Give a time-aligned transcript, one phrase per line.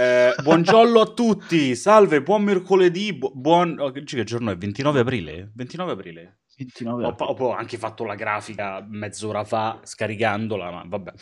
[0.00, 3.78] Eh, buongiorno a tutti, salve, buon mercoledì, bu- buon...
[3.78, 4.56] Oh, che giorno è?
[4.56, 5.50] 29 aprile?
[5.54, 6.38] 29 aprile?
[6.56, 11.12] 29 ho, ho, anche fatto la grafica mezz'ora fa scaricandola, ma vabbè.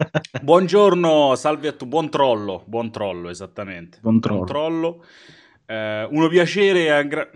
[0.40, 3.98] Buongiorno, salve a tutti, buon trollo, buon trollo esattamente.
[4.00, 4.44] Buon trollo.
[4.44, 5.04] Buon trollo.
[5.66, 7.30] Eh, uno piacere a gra-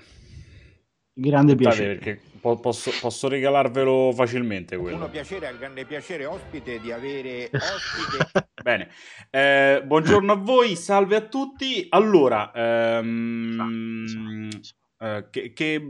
[1.12, 1.96] grande piacere.
[1.96, 4.96] Perché po- posso, posso, regalarvelo facilmente quello.
[4.96, 8.48] Uno piacere, al grande piacere ospite di avere ospite.
[8.62, 8.90] Bene,
[9.30, 11.86] eh, buongiorno a voi, salve a tutti.
[11.88, 14.50] Allora, ehm,
[14.98, 15.83] eh, che, che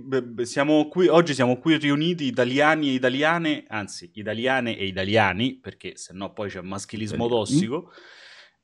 [0.43, 6.12] siamo qui, oggi siamo qui riuniti italiani e italiane, anzi italiane e italiani, perché se
[6.12, 7.91] no poi c'è maschilismo tossico.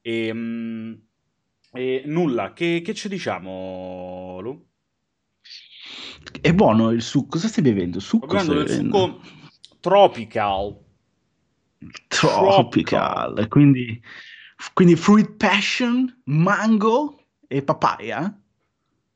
[0.00, 1.06] E, ehm,
[1.72, 4.69] e nulla, che, che ci diciamo, Lu?
[6.40, 7.30] È buono il succo.
[7.30, 8.00] Cosa stai bevendo?
[8.00, 9.20] Succo Sto bevendo il succo
[9.80, 10.78] tropical.
[12.08, 13.48] Tropical.
[13.48, 14.00] Quindi,
[14.74, 18.38] quindi fruit passion, mango e papaya?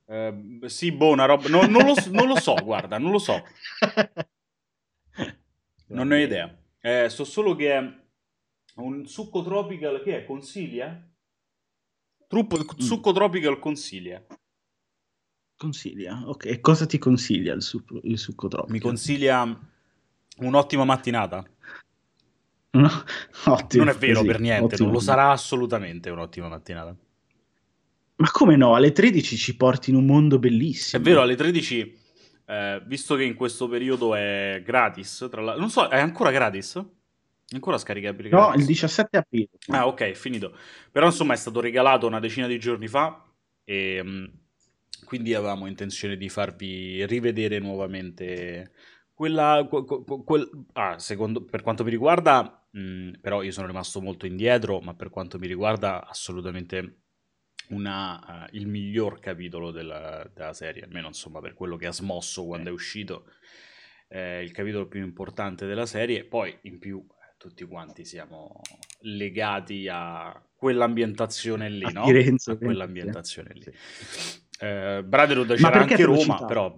[0.06, 1.48] Uh, sì, boh, una roba.
[1.48, 3.42] No, non, lo, non, lo, so, guarda, non lo so.
[5.86, 6.59] Non ne ho idea.
[6.81, 7.94] Eh, so solo che è
[8.77, 11.09] un succo tropical che è consiglia?
[12.27, 12.78] Truppo, mm.
[12.78, 14.25] Succo tropical consiglia.
[15.56, 16.47] Consiglia, ok.
[16.47, 18.74] E cosa ti consiglia il, succo, il succo tropical?
[18.74, 19.58] Mi consiglia
[20.38, 21.44] un'ottima mattinata.
[22.70, 22.91] No,
[23.47, 24.84] ottimo, non è vero così, per niente, ottimo.
[24.84, 26.97] non lo sarà assolutamente un'ottima mattinata.
[28.16, 28.75] Ma come no?
[28.75, 31.02] Alle 13 ci porti in un mondo bellissimo.
[31.02, 31.98] È vero, alle 13,
[32.47, 36.77] eh, visto che in questo periodo è gratis, tra l'altro, non so, è ancora gratis?
[37.47, 38.28] È ancora scaricabile?
[38.30, 38.60] No, gratis?
[38.60, 39.48] il 17 aprile.
[39.69, 40.56] Ah, ok, finito.
[40.91, 43.25] Però insomma è stato regalato una decina di giorni fa
[43.64, 44.25] e mm,
[45.05, 48.72] quindi avevamo intenzione di farvi rivedere nuovamente
[49.14, 49.66] quella...
[49.69, 54.80] Quel, ah, secondo, per quanto mi riguarda, mh, mm, però io sono rimasto molto indietro,
[54.80, 57.05] ma per quanto mi riguarda assolutamente
[57.69, 62.44] una, uh, il miglior capitolo della, della, serie, almeno insomma per quello che ha smosso
[62.44, 63.30] quando è uscito,
[64.08, 66.25] eh, il capitolo più importante della serie.
[66.25, 68.60] Poi in più eh, tutti quanti siamo
[69.00, 72.04] legati a quell'ambientazione lì, a no?
[72.04, 73.65] Firenze, a quell'ambientazione lì.
[74.64, 76.75] Eh, Brotherhood c'era anche Roma, però...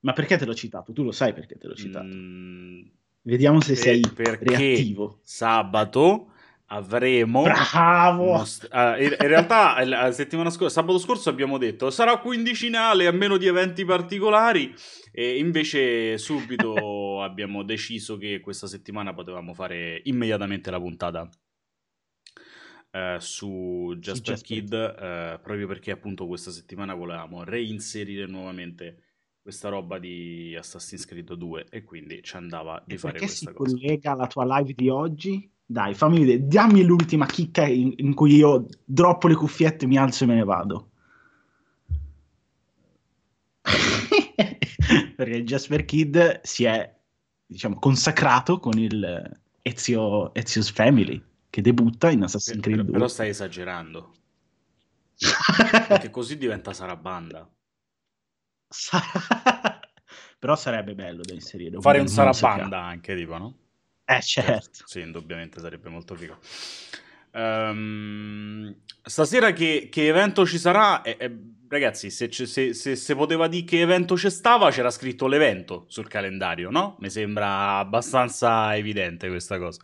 [0.00, 0.92] Ma perché te l'ho citato?
[0.92, 2.06] Tu lo sai perché te l'ho citato.
[2.06, 2.82] Mm,
[3.22, 4.02] Vediamo se per, sei
[4.40, 5.18] reattivo.
[5.22, 6.28] Sabato
[6.68, 12.16] avremo bravo most- uh, in, in, realtà la settimana scorsa sabato scorso abbiamo detto sarà
[12.16, 14.74] quindicinale a meno di eventi particolari
[15.12, 21.28] e invece subito abbiamo deciso che questa settimana potevamo fare immediatamente la puntata
[22.94, 29.02] uh, su Jasper Kid uh, proprio perché appunto questa settimana volevamo reinserire nuovamente
[29.42, 33.58] questa roba di Assassin's Creed 2 e quindi ci andava di e fare questa cosa.
[33.58, 35.50] Perché si collega alla tua live di oggi?
[35.66, 40.24] Dai, fammi vedere, dammi l'ultima chicca in, in, cui io droppo le cuffiette, mi alzo
[40.24, 40.90] e me ne vado.
[45.16, 46.94] Perché Jasper Kid si è,
[47.46, 51.22] diciamo, consacrato con il Ezio, Ezio's Family,
[51.54, 52.90] che debutta in Assassin's Creed 2.
[52.90, 54.12] Però stai esagerando.
[55.86, 57.48] Perché così diventa Sarabanda.
[60.40, 61.80] Però sarebbe bello da inserire.
[61.80, 63.56] Fare un Sarabanda anche, tipo, no?
[64.04, 64.82] Eh, certo.
[64.84, 66.36] Sì, indubbiamente sarebbe molto figo.
[67.30, 71.02] Um, stasera che, che, evento ci sarà?
[71.02, 71.38] Eh, eh,
[71.68, 76.08] ragazzi, se, se, se, se, poteva dire che evento c'è stava, c'era scritto l'evento sul
[76.08, 76.96] calendario, no?
[76.98, 79.80] Mi sembra abbastanza evidente questa cosa.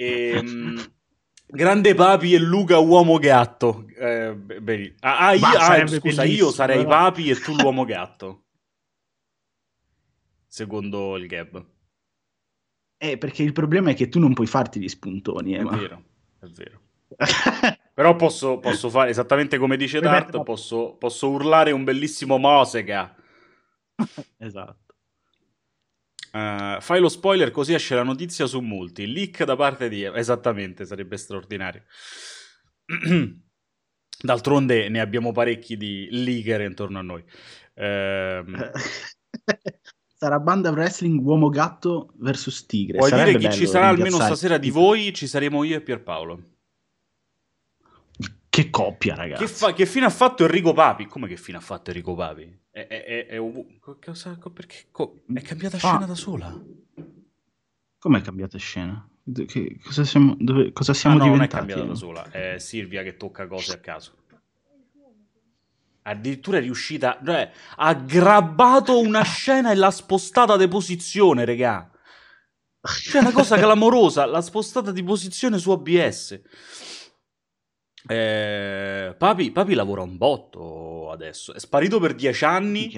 [0.00, 0.82] E, um,
[1.46, 3.86] Grande Papi e Luca uomo gatto.
[3.98, 6.88] Eh, beh, ah, ah, io, ah, scusa, io sarei però...
[6.88, 8.44] Papi e tu l'uomo gatto.
[10.46, 11.64] Secondo il Gab.
[12.96, 15.54] Eh, perché il problema è che tu non puoi farti gli spuntoni.
[15.54, 15.76] Eh, è ma...
[15.76, 16.02] vero,
[16.40, 16.80] è vero.
[17.92, 23.14] Però posso, posso, fare esattamente come dice Dart, posso, posso urlare un bellissimo Mosega.
[24.38, 24.89] esatto.
[26.32, 29.10] Uh, fai lo spoiler così esce la notizia su multi.
[29.10, 30.04] Leak da parte di...
[30.04, 31.82] Esattamente, sarebbe straordinario.
[34.22, 37.24] D'altronde ne abbiamo parecchi di leaker intorno a noi.
[37.74, 38.44] Uh,
[40.20, 43.00] sarà banda wrestling uomo gatto versus tigre.
[43.00, 45.14] Sarebbe dire chi ci sarà almeno stasera di voi?
[45.14, 46.42] Ci saremo io e Pierpaolo.
[48.50, 49.44] Che coppia, ragazzi.
[49.44, 51.06] Che, fa- che fine ha fatto Enrico Papi?
[51.06, 52.60] Come che fine ha fatto Enrico Papi?
[52.70, 53.38] È, è, è, è
[54.00, 56.58] cosa, perché, co- è cambiata scena da sola?
[57.98, 59.08] Come è cambiata scena?
[59.46, 61.54] Che, cosa siamo, dove, cosa siamo ah, no, diventati?
[61.54, 64.18] non è cambiata da sola, è Silvia che tocca cose a caso
[66.02, 71.90] addirittura è riuscita, cioè, ha grabbato una scena e l'ha spostata di posizione, regà.
[72.80, 76.40] Cioè, una cosa clamorosa, l'ha spostata di posizione su OBS.
[78.08, 82.92] Eh, Papi, Papi lavora un botto adesso, è sparito per dieci anni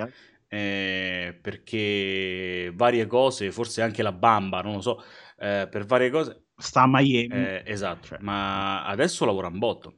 [0.48, 5.02] eh, perché varie cose, forse anche la bamba, non lo so,
[5.38, 7.34] eh, per varie cose, Sta a Miami.
[7.34, 8.18] eh, esatto, Cioè.
[8.20, 9.94] ma adesso lavora un botto.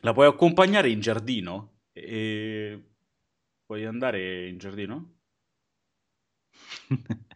[0.00, 1.82] La puoi accompagnare in giardino?
[1.92, 2.82] E...
[3.64, 5.14] Puoi andare in giardino?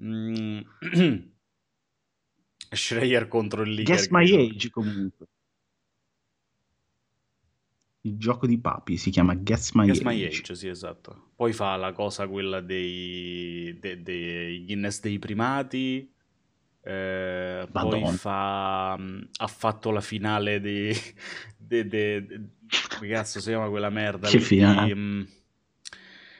[0.00, 0.60] Mm.
[2.70, 3.96] Schreier contro il Liger.
[3.96, 5.26] Guess My Age comunque.
[8.08, 10.04] Il gioco di papi si chiama Guess My Guess Age.
[10.04, 11.30] My Age, sì, esatto.
[11.36, 16.12] Poi fa la cosa quella dei, de- dei Guinness dei primati.
[16.80, 20.90] eh, poi fa, mh, ha fatto la finale di,
[21.56, 22.48] de- de- de-
[22.96, 24.44] come cazzo si chiama quella merda Che lì?
[24.44, 24.94] finale?
[24.94, 25.28] di, mh,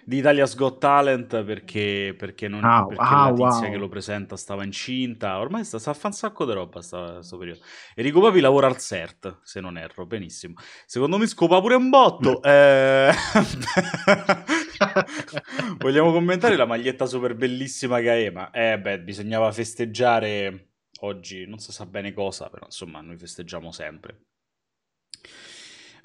[0.09, 3.71] di Italia's Got Talent perché, perché, non, Ah, perché ah, la tizia wow.
[3.71, 5.39] che lo presenta stava incinta.
[5.39, 7.61] Ormai sta, sta a fare un sacco di roba sta, sto periodo.
[7.95, 10.55] Enrico Papi lavora al CERT se non erro benissimo.
[10.87, 13.13] Secondo me scopa pure un botto eh...
[15.77, 18.51] vogliamo commentare la maglietta super bellissima che ha Ema?
[18.51, 20.69] Eh beh bisognava festeggiare
[21.01, 24.23] oggi non si sa bene cosa però insomma noi festeggiamo sempre.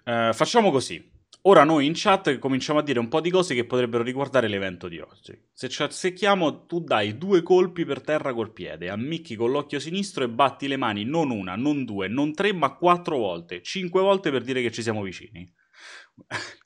[0.03, 1.12] Eh, facciamo così.
[1.45, 4.87] Ora noi in chat cominciamo a dire un po' di cose che potrebbero riguardare l'evento
[4.87, 5.37] di oggi.
[5.51, 10.23] Se ci azzecchiamo, tu dai due colpi per terra col piede, ammicchi con l'occhio sinistro
[10.23, 13.61] e batti le mani non una, non due, non tre, ma quattro volte.
[13.61, 15.45] Cinque volte per dire che ci siamo vicini.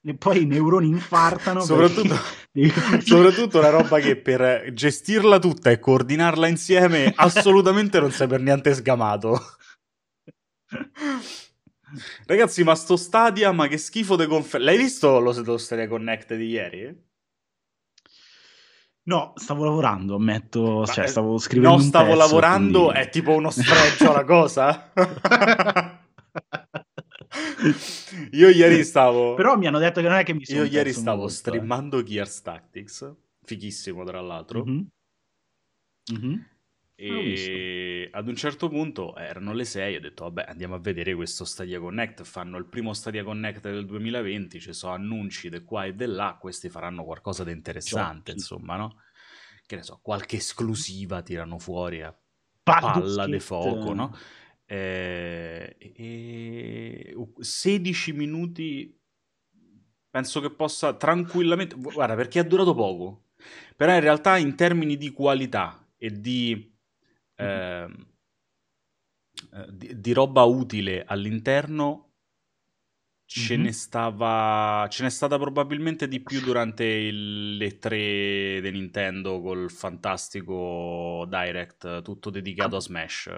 [0.04, 1.62] E poi i neuroni infartano.
[1.62, 2.16] Soprattutto,
[2.52, 8.42] perché- soprattutto una roba che per gestirla tutta e coordinarla insieme assolutamente non sei per
[8.42, 9.42] niente sgamato.
[12.26, 14.72] Ragazzi, ma sto Stadia, ma che schifo di conferenza.
[14.72, 17.06] L'hai visto lo, lo Stadia Connect di ieri?
[19.04, 23.10] No, stavo lavorando, ammetto, Ma, cioè eh, stavo scrivendo No, stavo pezzo, lavorando, quindi- è
[23.10, 24.92] tipo uno sfregio la cosa.
[28.32, 29.34] Io ieri stavo...
[29.36, 31.36] Però mi hanno detto che non è che mi sono Io ieri stavo molto, eh.
[31.36, 33.14] streamando Gears Tactics,
[33.44, 34.66] fighissimo tra l'altro.
[34.66, 34.88] Mhm.
[36.12, 36.46] Mhm.
[37.00, 41.14] L'ho E ad un certo punto erano le 6, ho detto vabbè andiamo a vedere
[41.14, 45.86] questo Stadia Connect, fanno il primo Stadia Connect del 2020, ci sono annunci di qua
[45.86, 48.32] e di là, questi faranno qualcosa di interessante, Giochi.
[48.32, 49.02] insomma, no?
[49.66, 52.18] Che ne so, qualche esclusiva tirano fuori a
[52.64, 54.16] palla di fuoco, no?
[54.66, 59.00] Eh, e 16 minuti
[60.10, 63.28] penso che possa tranquillamente guarda perché è durato poco
[63.76, 66.77] però in realtà in termini di qualità e di
[67.38, 67.88] eh,
[69.70, 72.12] di, di roba utile all'interno
[73.26, 73.58] ce Mhm.
[73.58, 79.70] ne stava ce n'è stata probabilmente di più durante il, le 3 di Nintendo col
[79.70, 83.30] fantastico Direct tutto dedicato a Smash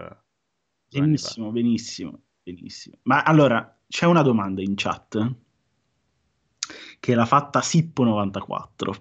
[0.88, 1.36] due anni fa.
[1.36, 2.98] Benissimo, benissimo, benissimo.
[3.04, 5.18] Ma allora, c'è una domanda in chat
[7.00, 8.96] che l'ha fatta Sippo94.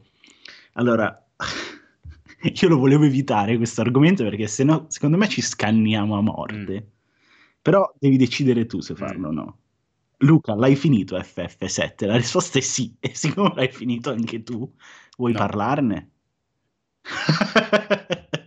[0.75, 1.28] Allora,
[2.61, 6.93] io lo volevo evitare questo argomento perché se no, secondo me ci scanniamo a morte.
[7.63, 9.59] Però devi decidere tu se farlo o no.
[10.19, 12.07] Luca, l'hai finito FF7?
[12.07, 12.95] La risposta è sì.
[13.01, 14.71] E siccome l'hai finito anche tu,
[15.17, 15.39] vuoi No.
[15.39, 16.11] parlarne?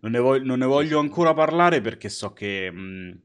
[0.00, 2.70] Non ne, voglio, non ne voglio ancora parlare perché so che.
[2.70, 3.20] mh,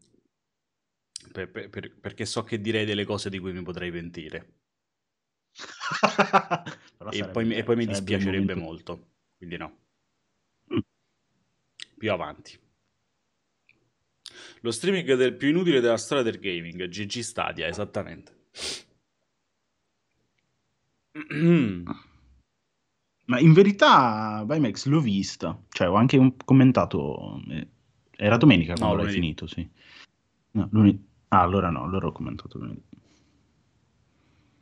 [1.32, 4.61] per- per- per- perché so che direi delle cose di cui mi potrei pentire.
[7.14, 9.08] E poi, mi- e poi mi dispiacerebbe molto.
[9.38, 9.78] Quindi no.
[10.74, 10.80] Mm.
[11.98, 12.60] Più avanti.
[14.62, 16.88] Lo streaming del più inutile della storia del gaming.
[16.88, 18.46] GG Stadia, esattamente.
[23.26, 27.68] Ma in verità, Vimex l'ho vista, cioè ho anche un- commentato, eh,
[28.16, 29.22] era domenica quando l'hai lunedì.
[29.22, 29.70] finito, sì.
[30.52, 31.08] No, lunedì.
[31.30, 32.84] Ah, allora no, allora ho commentato lunedì.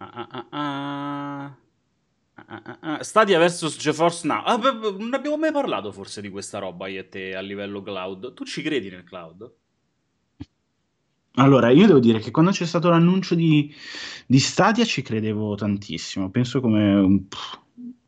[0.02, 1.56] Ah, ah,
[2.82, 3.04] ah.
[3.04, 4.44] Stadia vs GeForce Now.
[4.98, 8.34] Non abbiamo mai parlato forse di questa roba io e te a livello cloud.
[8.34, 9.52] Tu ci credi nel cloud?
[11.34, 13.74] Allora, io devo dire che quando c'è stato l'annuncio di,
[14.26, 17.60] di Stadia ci credevo tantissimo, penso come un- pff,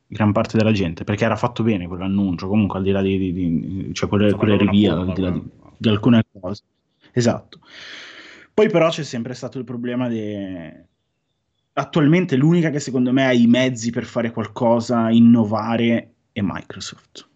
[0.07, 3.33] gran parte della gente, perché era fatto bene quell'annuncio, comunque al di là di, di-
[3.33, 5.41] di- cioè quelle, quelle bomba, al di là quella-
[5.77, 6.63] di alcune cose.
[7.13, 7.59] Esatto.
[8.53, 10.87] Poi però c'è sempre stato il problema de...
[11.73, 17.27] Attualmente l'unica che secondo me ha i mezzi per fare qualcosa, innovare, è Microsoft.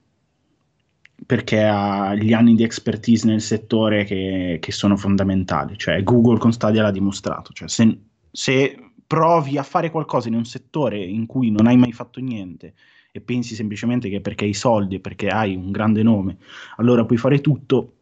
[1.25, 5.77] Perché ha gli anni di expertise nel settore che, che sono fondamentali.
[5.77, 7.53] Cioè Google con Stadia l'ha dimostrato.
[7.53, 7.97] Cioè, se,
[8.29, 12.73] se provi a fare qualcosa in un settore in cui non hai mai fatto niente
[13.11, 16.37] e pensi semplicemente che perché hai soldi perché hai un grande nome,
[16.75, 17.93] allora puoi fare tutto,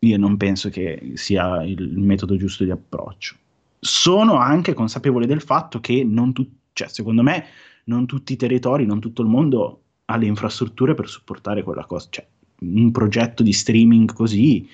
[0.00, 3.36] io non penso che sia il metodo giusto di approccio.
[3.78, 7.44] Sono anche consapevole del fatto che non tu- cioè, secondo me
[7.84, 12.08] non tutti i territori, non tutto il mondo ha le infrastrutture per supportare quella cosa.
[12.10, 12.26] Cioè,
[12.60, 14.68] un progetto di streaming così,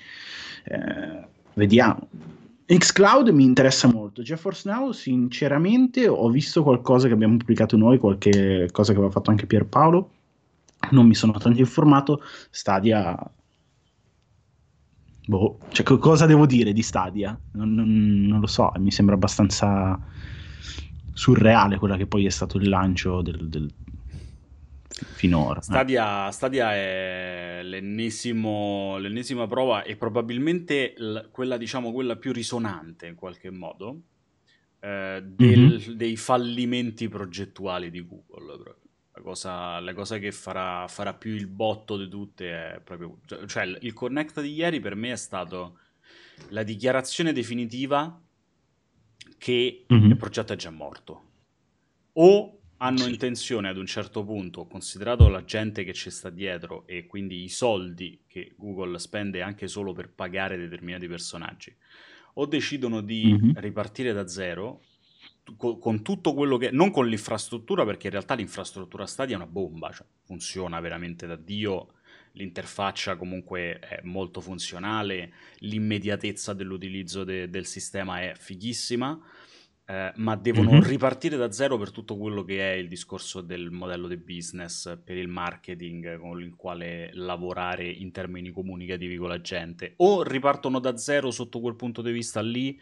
[0.65, 2.07] eh, vediamo.
[2.65, 4.23] Xcloud mi interessa molto.
[4.23, 9.29] GeForce Now, sinceramente, ho visto qualcosa che abbiamo pubblicato noi, qualche cosa che aveva fatto
[9.29, 10.09] anche Pierpaolo.
[10.91, 12.21] Non mi sono tanto informato.
[12.49, 13.15] Stadia.
[15.27, 17.37] Boh, cioè, cosa devo dire di Stadia?
[17.53, 19.99] Non, non, non lo so, mi sembra abbastanza
[21.13, 23.73] surreale quella che poi è stato il lancio del, del
[24.87, 25.61] finora.
[25.61, 33.15] Stadia, Stadia è l'ennesimo, l'ennesima prova e probabilmente l- quella, diciamo, quella più risonante in
[33.15, 34.01] qualche modo
[34.79, 35.95] eh, del, mm-hmm.
[35.95, 38.75] dei fallimenti progettuali di Google.
[39.15, 43.19] La cosa, la cosa che farà, farà, più il botto di tutte è proprio...
[43.45, 45.79] Cioè, il Connect di ieri per me è stato
[46.49, 48.21] la dichiarazione definitiva
[49.37, 50.09] che mm-hmm.
[50.09, 51.23] il progetto è già morto.
[52.13, 53.11] O hanno sì.
[53.11, 57.49] intenzione ad un certo punto, considerato la gente che ci sta dietro e quindi i
[57.49, 61.73] soldi che Google spende anche solo per pagare determinati personaggi,
[62.33, 63.51] o decidono di mm-hmm.
[63.55, 64.81] ripartire da zero
[65.57, 66.71] con, tutto quello che...
[66.71, 71.35] non con l'infrastruttura, perché in realtà l'infrastruttura Stadia è una bomba, cioè funziona veramente da
[71.35, 71.93] Dio,
[72.33, 79.19] l'interfaccia comunque è molto funzionale, l'immediatezza dell'utilizzo de, del sistema è fighissima
[79.87, 80.81] eh, ma devono mm-hmm.
[80.81, 85.15] ripartire da zero per tutto quello che è il discorso del modello di business, per
[85.15, 89.93] il marketing con il quale lavorare in termini comunicativi con la gente.
[89.97, 92.79] O ripartono da zero sotto quel punto di vista lì,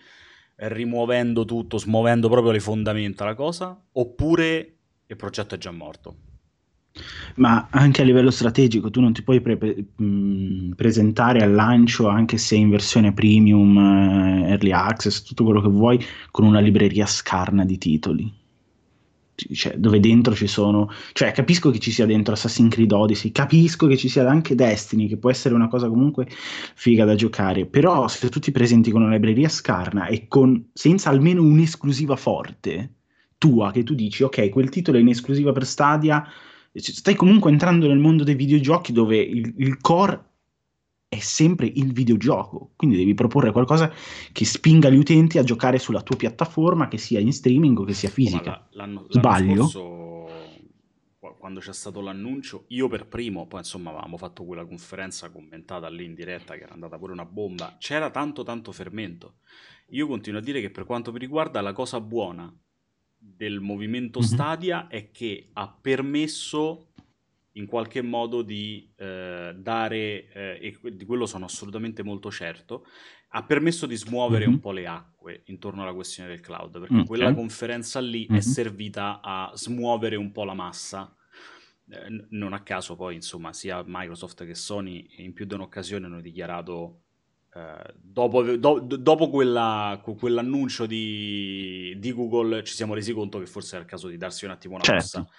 [0.55, 6.15] rimuovendo tutto, smuovendo proprio le fondamenta la cosa, oppure il progetto è già morto.
[7.36, 12.38] Ma anche a livello strategico, tu non ti puoi pre- mm, presentare al lancio, anche
[12.38, 17.65] se in versione premium, eh, early access, tutto quello che vuoi, con una libreria scarna
[17.65, 18.41] di titoli.
[19.35, 23.87] Cioè, dove dentro ci sono, cioè, capisco che ci sia dentro Assassin's Creed Odyssey, capisco
[23.87, 26.27] che ci sia anche Destiny, che può essere una cosa comunque
[26.75, 27.65] figa da giocare.
[27.65, 32.93] Però, se tu ti presenti con una libreria scarna e con senza almeno un'esclusiva forte
[33.37, 36.25] tua, che tu dici, ok, quel titolo è in esclusiva per Stadia
[36.73, 40.31] stai comunque entrando nel mondo dei videogiochi dove il, il core
[41.13, 43.93] è sempre il videogioco, quindi devi proporre qualcosa
[44.32, 47.93] che spinga gli utenti a giocare sulla tua piattaforma, che sia in streaming o che
[47.93, 48.67] sia fisica.
[48.72, 49.67] l'anno, Sbaglio?
[49.67, 50.27] Scorso,
[51.38, 56.05] quando c'è stato l'annuncio, io per primo, poi insomma avevamo fatto quella conferenza commentata lì
[56.05, 59.36] in diretta che era andata pure una bomba, c'era tanto tanto fermento.
[59.89, 62.51] Io continuo a dire che per quanto mi riguarda la cosa buona
[63.17, 64.27] del movimento mm-hmm.
[64.27, 66.92] Stadia è che ha permesso
[67.53, 72.86] in qualche modo di eh, dare, eh, e di quello sono assolutamente molto certo,
[73.36, 74.53] ha permesso di smuovere mm-hmm.
[74.53, 77.05] un po' le acque intorno alla questione del cloud, perché okay.
[77.05, 78.39] quella conferenza lì mm-hmm.
[78.39, 81.15] è servita a smuovere un po' la massa.
[81.89, 86.22] Eh, non a caso poi, insomma, sia Microsoft che Sony in più di un'occasione hanno
[86.22, 87.00] dichiarato
[87.53, 93.75] Uh, dopo, do, dopo quella, quell'annuncio di, di, Google ci siamo resi conto che forse
[93.75, 95.19] era il caso di darsi un attimo una certo.
[95.19, 95.31] mossa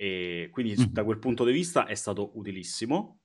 [0.00, 0.84] e quindi mm.
[0.92, 3.20] da quel punto di vista è stato utilissimo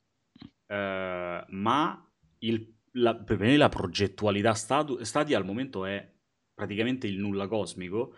[0.67, 6.13] uh, ma il, la, per me la progettualità statu, Stadia al momento è
[6.53, 8.15] praticamente il nulla cosmico.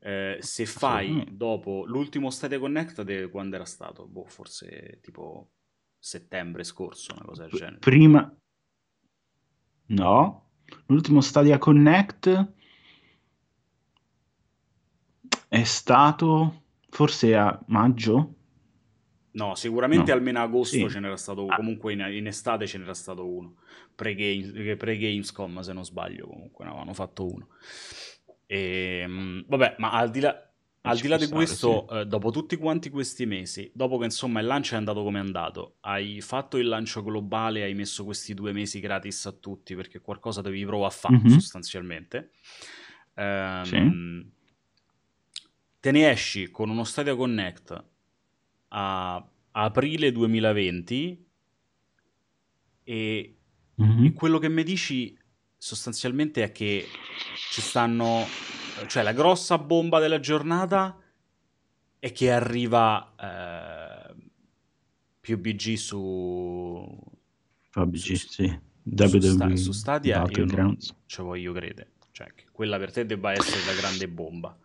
[0.00, 4.08] Uh, se fai dopo l'ultimo Stadia Connect quando era stato?
[4.08, 5.52] Boh, forse tipo
[5.96, 7.78] settembre scorso una cosa del genere.
[7.78, 8.34] prima
[9.88, 10.50] No,
[10.86, 12.54] l'ultimo Stadia Connect
[15.48, 16.59] è stato
[16.90, 18.34] forse a maggio.
[19.32, 20.16] No, sicuramente no.
[20.16, 20.88] almeno agosto sì.
[20.88, 21.56] ce n'era stato uno, ah.
[21.56, 23.54] comunque in, in, estate ce n'era stato uno,
[23.94, 27.48] pre-Gamescom se non sbaglio comunque ne avevano fatto uno.
[28.46, 30.50] E, ehm, vabbè, ma al di là,
[30.82, 31.96] al di là di questo, sì.
[31.98, 35.22] eh, dopo tutti quanti questi mesi, dopo che insomma il lancio è andato come è
[35.22, 40.00] andato, hai fatto il lancio globale, hai messo questi due mesi gratis a tutti perché
[40.00, 41.28] qualcosa devi provare a fare mm-hmm.
[41.28, 42.30] sostanzialmente.
[43.14, 44.38] Um, sì.
[45.80, 47.84] Te ne esci con uno Stadia Connect
[48.68, 51.26] a aprile 2020
[52.84, 53.36] e,
[53.80, 54.04] mm-hmm.
[54.04, 55.18] e quello che mi dici
[55.56, 56.86] sostanzialmente è che
[57.50, 58.26] ci stanno
[58.88, 60.98] cioè la grossa bomba della giornata
[61.98, 64.14] è che arriva eh,
[65.18, 66.98] più BG su
[67.70, 68.60] PUBG, su, sì.
[68.82, 73.06] WWE, su, sta, su Stadia io non ci voglio credere cioè che quella per te
[73.06, 74.56] debba essere la grande bomba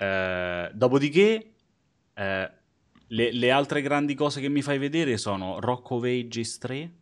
[0.00, 1.52] eh, dopodiché
[2.14, 2.50] eh,
[3.08, 6.92] Le, le altre grandi cose che mi fai vedere sono Rock of Ages 3.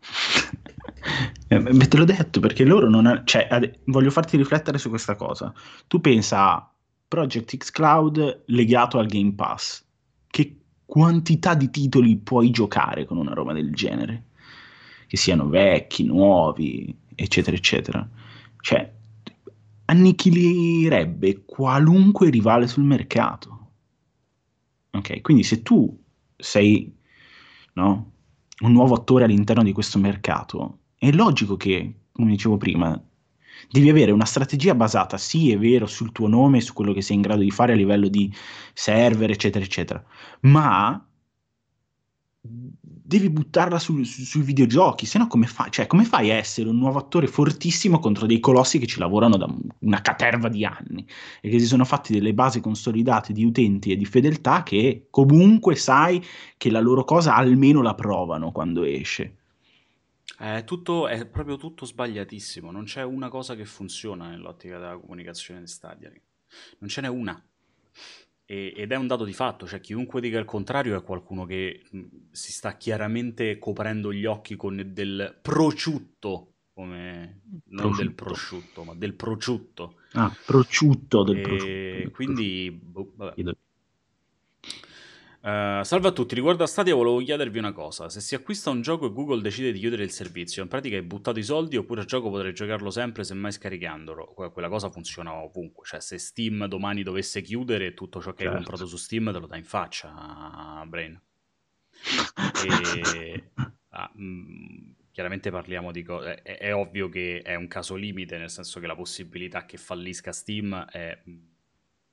[1.50, 3.24] Eh, te l'ho detto perché loro non hanno.
[3.24, 3.78] Cioè, ad...
[3.86, 5.50] voglio farti riflettere su questa cosa.
[5.86, 6.70] Tu pensa a
[7.08, 9.82] Project X Cloud legato al Game Pass.
[10.26, 14.24] Che quantità di titoli puoi giocare con una roba del genere?
[15.06, 18.06] Che siano vecchi, nuovi, eccetera, eccetera.
[18.60, 18.92] Cioè,
[19.90, 23.70] annichilerebbe qualunque rivale sul mercato.
[24.90, 25.98] Ok, quindi se tu
[26.36, 26.94] sei
[27.74, 28.12] no,
[28.60, 33.00] un nuovo attore all'interno di questo mercato, è logico che, come dicevo prima,
[33.70, 37.16] devi avere una strategia basata, sì, è vero, sul tuo nome, su quello che sei
[37.16, 38.32] in grado di fare a livello di
[38.74, 40.04] server, eccetera, eccetera,
[40.40, 41.02] ma
[43.08, 45.70] devi buttarla su, su, sui videogiochi, se no come fai?
[45.70, 49.38] Cioè, come fai a essere un nuovo attore fortissimo contro dei colossi che ci lavorano
[49.38, 49.48] da
[49.78, 51.06] una caterva di anni
[51.40, 55.74] e che si sono fatti delle basi consolidate di utenti e di fedeltà che comunque
[55.74, 56.22] sai
[56.58, 59.36] che la loro cosa almeno la provano quando esce.
[60.36, 65.60] È, tutto, è proprio tutto sbagliatissimo, non c'è una cosa che funziona nell'ottica della comunicazione
[65.60, 66.12] di Stadia.
[66.80, 67.42] Non ce n'è una.
[68.50, 71.82] E, ed è un dato di fatto, cioè chiunque dica il contrario è qualcuno che
[71.90, 72.00] mh,
[72.30, 79.12] si sta chiaramente coprendo gli occhi con del prosciutto, come non del prosciutto, ma del
[79.12, 79.96] prosciutto.
[80.12, 82.10] Ah, prosciutto del prosciutto.
[82.14, 83.34] Quindi, boh, vabbè.
[85.40, 88.08] Uh, salve a tutti, riguardo a Stadia volevo chiedervi una cosa.
[88.08, 91.02] Se si acquista un gioco e Google decide di chiudere il servizio, in pratica hai
[91.02, 94.34] buttato i soldi oppure il gioco potrei giocarlo sempre semmai scaricandolo?
[94.34, 95.86] quella cosa funziona ovunque.
[95.86, 98.50] Cioè se Steam domani dovesse chiudere, tutto ciò che certo.
[98.50, 101.20] hai comprato su Steam te lo dai in faccia, Brain.
[102.68, 103.50] E...
[103.90, 106.42] Ah, mh, mm, chiaramente parliamo di cose...
[106.42, 110.32] È, è ovvio che è un caso limite, nel senso che la possibilità che fallisca
[110.32, 111.16] Steam è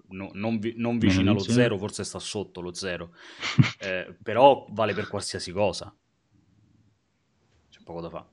[0.10, 3.14] no, non, vi, non, vicino allo zero, forse sta sotto lo zero,
[3.80, 5.94] eh, però vale per qualsiasi cosa.
[7.70, 8.26] C'è poco da fare.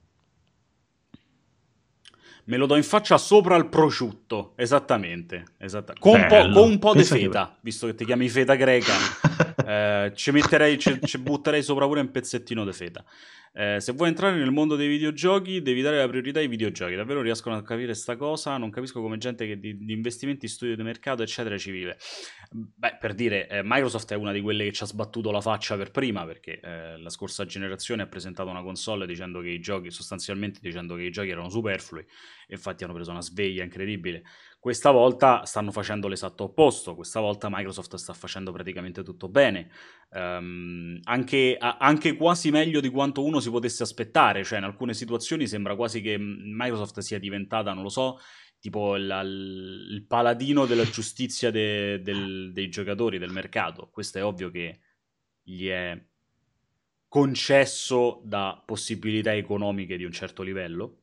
[2.44, 5.44] Me lo do in faccia sopra il prosciutto, esattamente.
[5.58, 5.94] esatta.
[5.98, 7.58] Con, un po', con, un po', di feta, che...
[7.60, 8.92] visto che ti chiami feta greca,
[9.66, 13.04] eh, ci, metterei, ci, ci butterei sopra pure un pezzettino di feta.
[13.54, 16.94] Eh, se vuoi entrare nel mondo dei videogiochi, devi dare la priorità ai videogiochi.
[16.94, 18.56] Davvero riescono a capire sta cosa?
[18.56, 21.98] Non capisco come gente che di, di investimenti, studio di mercato, eccetera, ci vive.
[22.50, 25.76] Beh, per dire, eh, Microsoft è una di quelle che ci ha sbattuto la faccia
[25.76, 29.90] per prima, perché eh, la scorsa generazione ha presentato una console dicendo che i giochi,
[29.90, 32.04] sostanzialmente dicendo che i giochi erano superflui,
[32.48, 34.22] infatti hanno preso una sveglia incredibile.
[34.62, 39.68] Questa volta stanno facendo l'esatto opposto, questa volta Microsoft sta facendo praticamente tutto bene,
[40.10, 44.94] um, anche, a, anche, quasi meglio di quanto uno si potesse aspettare, cioè in alcune
[44.94, 48.20] situazioni sembra quasi che Microsoft sia diventata, non lo so,
[48.60, 53.88] tipo la, il paladino della giustizia de, del, dei giocatori, del mercato.
[53.90, 54.78] Questo è ovvio che
[55.42, 56.00] gli è
[57.08, 61.01] concesso da possibilità economiche di un certo livello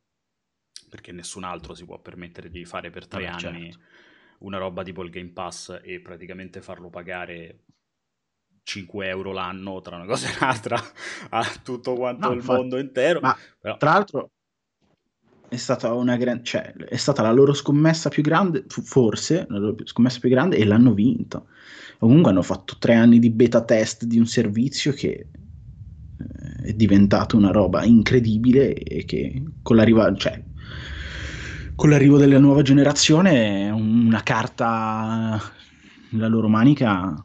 [0.89, 3.85] perché nessun altro si può permettere di fare per tre Vabbè, anni certo.
[4.39, 7.63] una roba tipo il Game Pass e praticamente farlo pagare
[8.63, 10.79] 5 euro l'anno tra una cosa e l'altra
[11.29, 13.19] a tutto quanto no, il infatti, mondo intero.
[13.19, 13.77] Ma Però...
[13.77, 14.31] tra l'altro
[15.49, 16.43] è stata una gran...
[16.43, 20.65] cioè, è stata la loro scommessa più grande, forse la loro scommessa più grande, e
[20.65, 21.43] l'hanno vinta.
[21.97, 27.35] Comunque hanno fatto tre anni di beta test di un servizio che eh, è diventato
[27.35, 30.41] una roba incredibile e che con l'arrivo, cioè,
[31.79, 35.41] con l'arrivo della nuova generazione è una carta
[36.09, 37.15] nella loro manica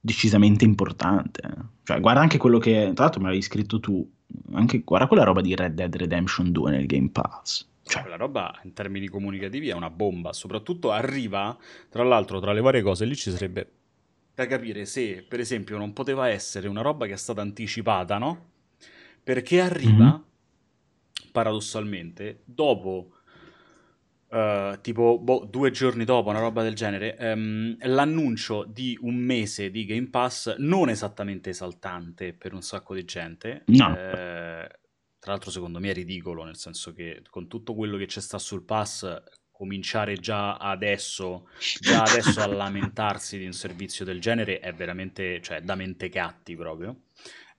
[0.00, 1.42] decisamente importante.
[1.82, 4.10] Cioè, guarda anche quello che, tra l'altro me l'avevi scritto tu,
[4.52, 7.68] anche, guarda quella roba di Red Dead Redemption 2 nel Game Pass.
[7.82, 11.54] Cioè, quella roba in termini comunicativi è una bomba, soprattutto arriva,
[11.90, 13.70] tra l'altro, tra le varie cose, lì ci sarebbe
[14.34, 18.46] da capire se, per esempio, non poteva essere una roba che è stata anticipata, no?
[19.22, 21.30] Perché arriva, mm-hmm.
[21.32, 23.10] paradossalmente, dopo
[24.34, 29.70] Uh, tipo boh, due giorni dopo, una roba del genere, um, l'annuncio di un mese
[29.70, 33.62] di Game Pass non esattamente esaltante per un sacco di gente.
[33.66, 33.92] No.
[33.92, 34.66] Uh,
[35.20, 38.38] tra l'altro, secondo me è ridicolo, nel senso che con tutto quello che c'è sta
[38.38, 41.46] sul pass, cominciare già adesso,
[41.78, 47.02] già adesso a lamentarsi di un servizio del genere è veramente, cioè, da mentecatti proprio.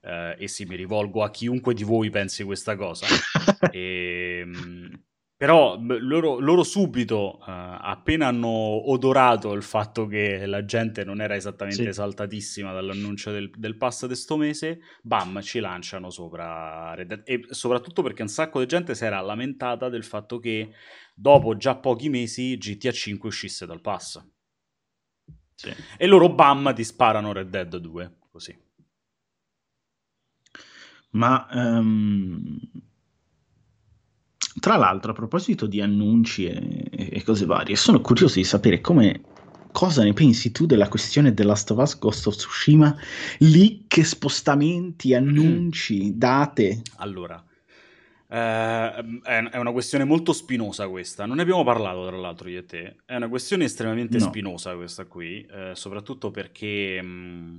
[0.02, 3.08] Uh, e sì, mi rivolgo a chiunque di voi pensi questa cosa.
[3.72, 5.04] e, um,
[5.46, 8.48] però loro, loro subito, uh, appena hanno
[8.90, 11.88] odorato il fatto che la gente non era esattamente sì.
[11.88, 17.22] esaltatissima dall'annuncio del, del pass di sto mese, bam, ci lanciano sopra Red Dead.
[17.26, 20.72] E soprattutto perché un sacco di gente si era lamentata del fatto che
[21.14, 24.20] dopo già pochi mesi GTA 5 uscisse dal pass.
[25.54, 25.72] Sì.
[25.96, 28.64] E loro bam ti sparano Red Dead 2, così.
[31.12, 32.60] Ma um,
[34.60, 39.22] tra l'altro, a proposito di annunci e, e, cose varie, sono curioso di sapere come
[39.72, 42.96] cosa ne pensi tu della questione della Last of Us Ghost of Tsushima?
[43.40, 46.18] Leak, spostamenti, annunci, mm.
[46.18, 46.82] date?
[46.98, 47.44] Allora,
[48.28, 51.26] eh, è una questione molto spinosa questa.
[51.26, 52.96] Non ne abbiamo parlato, tra l'altro, io e te.
[53.06, 54.24] È una questione estremamente no.
[54.24, 57.02] spinosa questa qui, eh, soprattutto perché...
[57.02, 57.58] Mh, mm,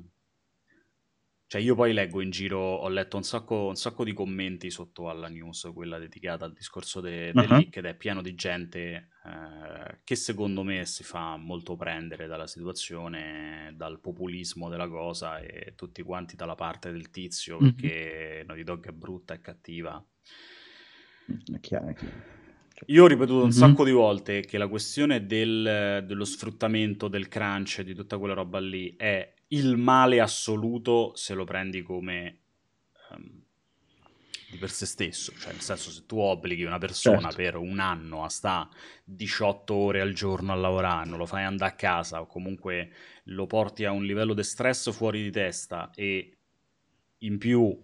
[1.48, 5.08] cioè io poi leggo in giro, ho letto un sacco, un sacco di commenti sotto
[5.08, 7.46] alla news, quella dedicata al discorso de uh-huh.
[7.46, 12.48] leak, ed è pieno di gente eh, che secondo me si fa molto prendere dalla
[12.48, 17.74] situazione, dal populismo della cosa e tutti quanti dalla parte del tizio, uh-huh.
[17.74, 20.04] perché Naughty Dog è brutta e cattiva.
[21.26, 22.34] È chiaro, è chiaro.
[22.74, 23.50] Cioè io ho ripetuto un mm-hmm.
[23.50, 28.58] sacco di volte che la questione del, dello sfruttamento del crunch, di tutta quella roba
[28.58, 32.38] lì, è il male assoluto se lo prendi come
[33.10, 33.44] um,
[34.48, 37.36] di per se stesso, cioè nel senso se tu obblighi una persona certo.
[37.36, 38.68] per un anno a sta
[39.04, 42.90] 18 ore al giorno a lavorare, non lo fai andare a casa o comunque
[43.24, 46.36] lo porti a un livello di stress fuori di testa e
[47.18, 47.76] in più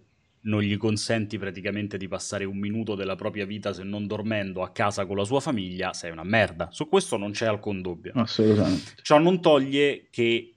[0.45, 4.71] non gli consenti praticamente di passare un minuto della propria vita se non dormendo a
[4.71, 6.69] casa con la sua famiglia, sei una merda.
[6.71, 8.11] Su questo non c'è alcun dubbio.
[8.15, 8.95] Assolutamente.
[9.01, 10.52] Ciò non toglie che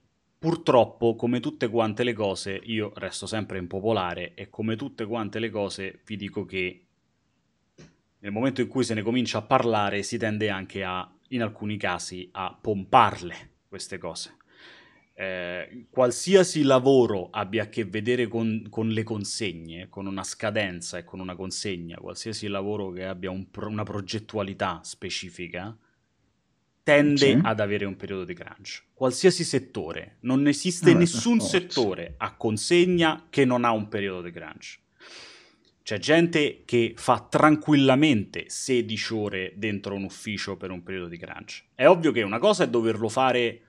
[0.46, 5.50] Purtroppo, come tutte quante le cose, io resto sempre impopolare e come tutte quante le
[5.50, 6.86] cose vi dico che
[8.20, 11.76] nel momento in cui se ne comincia a parlare si tende anche a, in alcuni
[11.76, 14.36] casi, a pomparle queste cose.
[15.14, 21.02] Eh, qualsiasi lavoro abbia a che vedere con, con, le consegne, con una scadenza e
[21.02, 25.76] con una consegna, qualsiasi lavoro che abbia un pro, una progettualità specifica,
[26.86, 27.38] tende sì.
[27.42, 28.84] ad avere un periodo di crunch.
[28.94, 34.30] Qualsiasi settore, non esiste no, nessun settore a consegna che non ha un periodo di
[34.30, 34.78] crunch.
[35.82, 41.64] C'è gente che fa tranquillamente 16 ore dentro un ufficio per un periodo di crunch.
[41.74, 43.62] È ovvio che una cosa è doverlo fare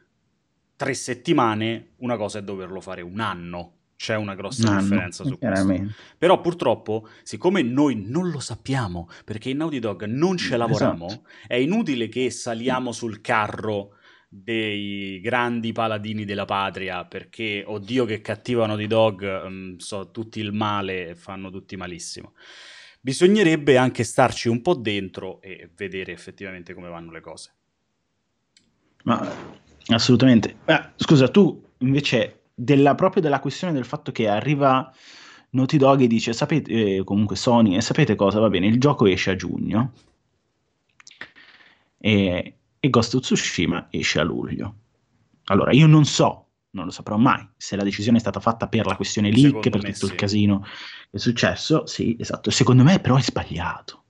[0.75, 5.30] tre settimane, una cosa è doverlo fare un anno c'è una grossa no, differenza no,
[5.32, 5.94] su questo.
[6.18, 11.28] Però purtroppo, siccome noi non lo sappiamo, perché in Naughty Dog non ce lavoriamo, esatto.
[11.48, 13.96] è inutile che saliamo sul carro
[14.30, 20.52] dei grandi paladini della patria perché oddio che cattiva Naughty Dog um, so tutti il
[20.52, 22.34] male fanno tutti malissimo
[23.00, 27.54] bisognerebbe anche starci un po' dentro e vedere effettivamente come vanno le cose
[29.04, 29.34] ma
[29.88, 34.91] assolutamente ma, scusa tu invece della, proprio della questione del fatto che arriva
[35.52, 39.06] Naughty Dog e dice, sapete, eh, comunque Sony, e sapete cosa, va bene, il gioco
[39.06, 39.93] esce a giugno
[42.00, 44.76] e, e Ghost of Tsushima esce a luglio.
[45.46, 48.88] Allora, io non so, non lo saprò mai, se la decisione è stata fatta per
[48.88, 50.12] la questione leak, Secondo per tutto sì.
[50.12, 52.50] il casino che è successo, sì, esatto.
[52.50, 54.06] Secondo me però è sbagliato.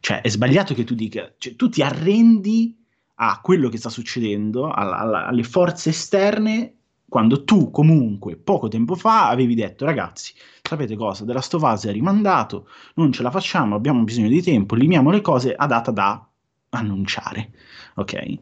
[0.00, 2.76] Cioè, è sbagliato che tu dica, cioè, tu ti arrendi
[3.16, 8.94] a quello che sta succedendo, alla, alla, alle forze esterne quando tu comunque poco tempo
[8.94, 14.02] fa avevi detto ragazzi, sapete cosa, della Stovase è rimandato, non ce la facciamo, abbiamo
[14.02, 16.26] bisogno di tempo, limitiamo le cose a data da
[16.70, 17.50] annunciare,
[17.94, 18.38] ok?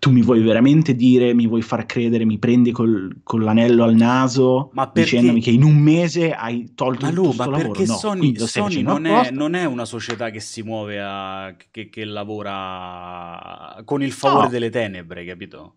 [0.00, 3.94] Tu mi vuoi veramente dire, mi vuoi far credere, mi prendi col, con l'anello al
[3.94, 7.70] naso ma dicendomi che in un mese hai tolto ma tutto questo lavoro?
[7.70, 11.88] Perché no, Sony, Sony non, è, non, è, una società che si muove, a, che,
[11.88, 14.50] che lavora con il favore no.
[14.50, 15.76] delle tenebre, capito?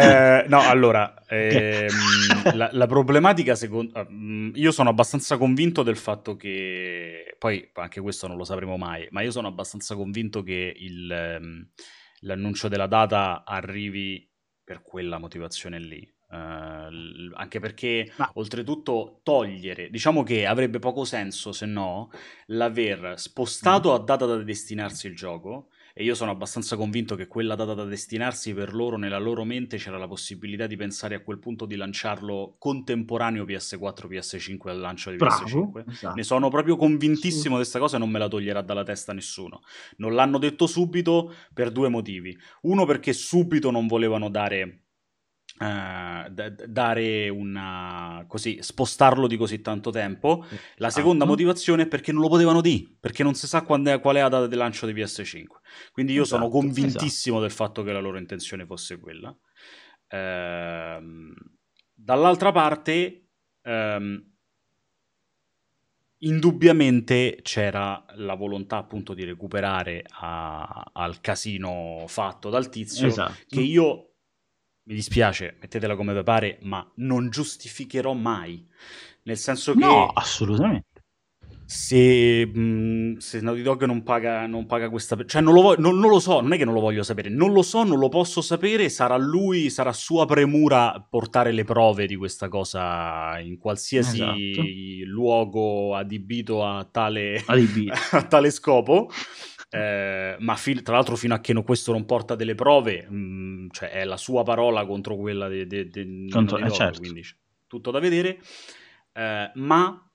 [0.00, 1.88] Eh, no, allora, ehm,
[2.54, 4.00] la, la, problematica secondo...
[4.00, 7.34] Uh, io sono abbastanza convinto del fatto che...
[7.38, 11.68] Poi anche questo non lo sapremo mai, ma io sono abbastanza convinto che il, um,
[12.20, 14.28] l'annuncio della data arrivi
[14.64, 16.14] per quella motivazione lì.
[16.28, 18.28] Uh, anche perché Ma...
[18.34, 22.10] oltretutto togliere, diciamo che avrebbe poco senso se no
[22.46, 23.94] l'aver spostato mm.
[23.94, 27.84] a data da destinarsi il gioco e io sono abbastanza convinto che quella data da
[27.84, 31.74] destinarsi per loro, nella loro mente c'era la possibilità di pensare a quel punto di
[31.74, 35.88] lanciarlo contemporaneo PS4, PS5 al lancio di Bravo, PS5.
[35.88, 36.14] Esatto.
[36.14, 39.62] Ne sono proprio convintissimo di questa cosa e non me la toglierà dalla testa nessuno.
[39.96, 42.36] Non l'hanno detto subito per due motivi.
[42.62, 44.85] Uno perché subito non volevano dare
[45.58, 50.44] Uh, d- dare una così spostarlo di così tanto tempo.
[50.76, 51.30] La seconda esatto.
[51.30, 54.28] motivazione è perché non lo potevano dire, perché non si sa è, qual è la
[54.28, 55.44] data di lancio di PS5.
[55.92, 57.40] Quindi io esatto, sono convintissimo esatto.
[57.40, 59.28] del fatto che la loro intenzione fosse quella.
[60.08, 61.32] Uh,
[61.94, 63.28] dall'altra parte,
[63.62, 64.22] um,
[66.18, 73.34] indubbiamente c'era la volontà appunto di recuperare a, al casino fatto dal tizio Esatto.
[73.48, 74.15] che io
[74.88, 78.64] mi dispiace, mettetela come vi pare, ma non giustificherò mai.
[79.24, 80.86] Nel senso che No, assolutamente.
[81.64, 85.16] se, mh, se Naughty Dog non paga, non paga questa...
[85.24, 87.28] Cioè non lo, vo- non- non lo so, non è che non lo voglio sapere,
[87.28, 92.06] non lo so, non lo posso sapere, sarà lui, sarà sua premura portare le prove
[92.06, 94.62] di questa cosa in qualsiasi Esatto.
[95.06, 97.90] luogo adibito a tale, Alibi.
[98.12, 99.10] a tale scopo.
[99.68, 103.68] Eh, ma fi- tra l'altro fino a che no- questo non porta delle prove, mh,
[103.72, 107.00] cioè è la sua parola contro quella di de, de- di Contro- eh, Dog, certo.
[107.00, 107.22] quindi
[107.66, 108.38] tutto da vedere.
[109.12, 110.05] Eh, ma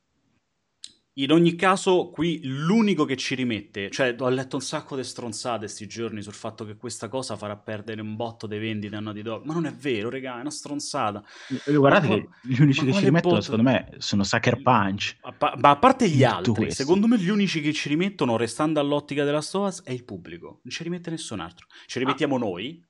[1.15, 5.67] in ogni caso, qui l'unico che ci rimette, cioè ho letto un sacco di stronzate
[5.67, 9.21] sti giorni sul fatto che questa cosa farà perdere un botto dei vendite a Naughty
[9.21, 11.21] Dog, ma non è vero, regà, è una stronzata.
[11.65, 13.43] Eh, Guardate Ma che gli unici ma che ci rimettono, bot?
[13.43, 15.17] secondo me, sono Sucker Punch.
[15.21, 18.79] A pa- ma a parte gli altri, secondo me gli unici che ci rimettono, restando
[18.79, 20.61] all'ottica della Stovaz, è il pubblico.
[20.63, 21.67] Non ci rimette nessun altro.
[21.87, 22.81] Ci rimettiamo noi,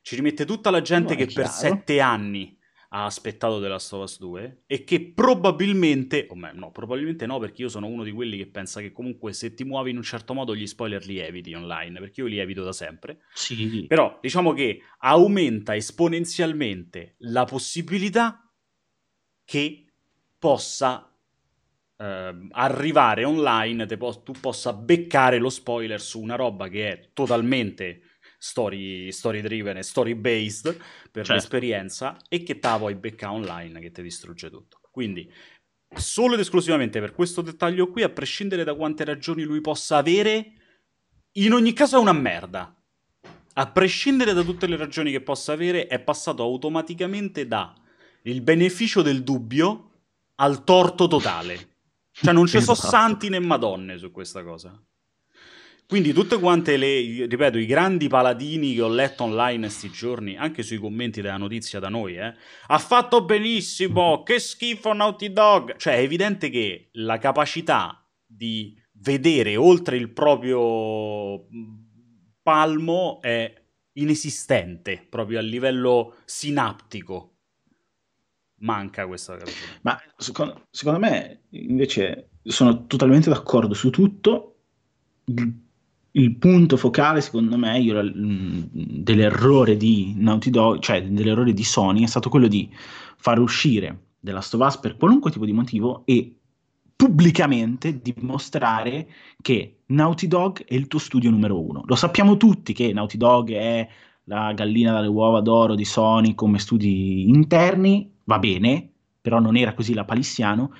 [0.00, 1.18] ci rimette tutta la gente Ah.
[1.18, 2.57] No, che per sette anni
[2.90, 7.38] ha aspettato The Last of Us 2 e che probabilmente, o me- no, probabilmente no,
[7.38, 10.02] perché io sono uno di quelli che pensa che comunque se ti muovi in un
[10.02, 13.20] certo modo gli spoiler li eviti online, perché io li evito da sempre.
[13.34, 18.50] Sì, Però diciamo che aumenta esponenzialmente la possibilità
[19.44, 19.84] che
[20.38, 21.14] possa
[21.96, 28.02] ehm, arrivare online, po- tu possa beccare lo spoiler su una roba che è totalmente
[28.38, 30.72] story, story driven e story based
[31.10, 31.32] per Certo.
[31.34, 34.80] l'esperienza e che te la puoi beccare online che ti distrugge tutto.
[34.90, 35.30] Quindi
[35.94, 40.52] solo ed esclusivamente per questo dettaglio qui, a prescindere da quante ragioni lui possa avere,
[41.32, 42.72] in ogni caso è una merda.
[43.54, 47.74] A prescindere da tutte le ragioni che possa avere, è passato automaticamente da
[48.22, 49.90] il beneficio del dubbio
[50.36, 51.76] al torto totale.
[52.12, 52.88] Cioè non ci sono Esatto.
[52.88, 54.80] santi né madonne su questa cosa.
[55.88, 60.62] Quindi tutte quante le, ripeto, i grandi paladini che ho letto online sti giorni, anche
[60.62, 62.34] sui commenti della notizia da noi, eh,
[62.66, 65.76] ha fatto benissimo, che schifo Naughty Dog.
[65.76, 71.84] Cioè è evidente che la capacità di vedere oltre il proprio mh,
[72.42, 73.50] palmo è
[73.92, 77.36] inesistente, proprio a livello sinaptico.
[78.56, 79.78] Manca questa capacità.
[79.80, 84.56] ma secondo, secondo me invece sono totalmente d'accordo su tutto.
[86.18, 92.02] Il, punto focale, secondo me, io, mm, dell'errore di Naughty Dog, cioè dell'errore di Sony,
[92.02, 92.68] è stato quello di
[93.16, 96.34] far uscire The Last of Us per qualunque tipo di motivo e
[96.96, 99.08] pubblicamente dimostrare
[99.40, 101.82] che Naughty Dog è il tuo studio numero uno.
[101.86, 103.88] Lo sappiamo tutti che Naughty Dog è
[104.24, 109.74] la gallina dalle uova d'oro di Sony come studi interni, va bene, però non era
[109.74, 110.72] così la palissiano.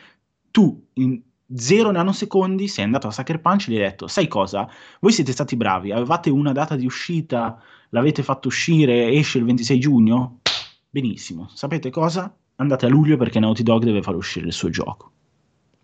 [0.50, 1.20] Tu in
[1.54, 4.68] zero nanosecondi sei andato a Sucker Punch e gli hai detto: Sai cosa?
[5.00, 9.78] Voi siete stati bravi, avevate una data di uscita, l'avete fatto uscire, esce il 26
[9.78, 10.40] giugno.
[10.90, 12.34] Benissimo, sapete cosa?
[12.56, 15.12] Andate a luglio perché Naughty Dog deve far uscire il suo gioco.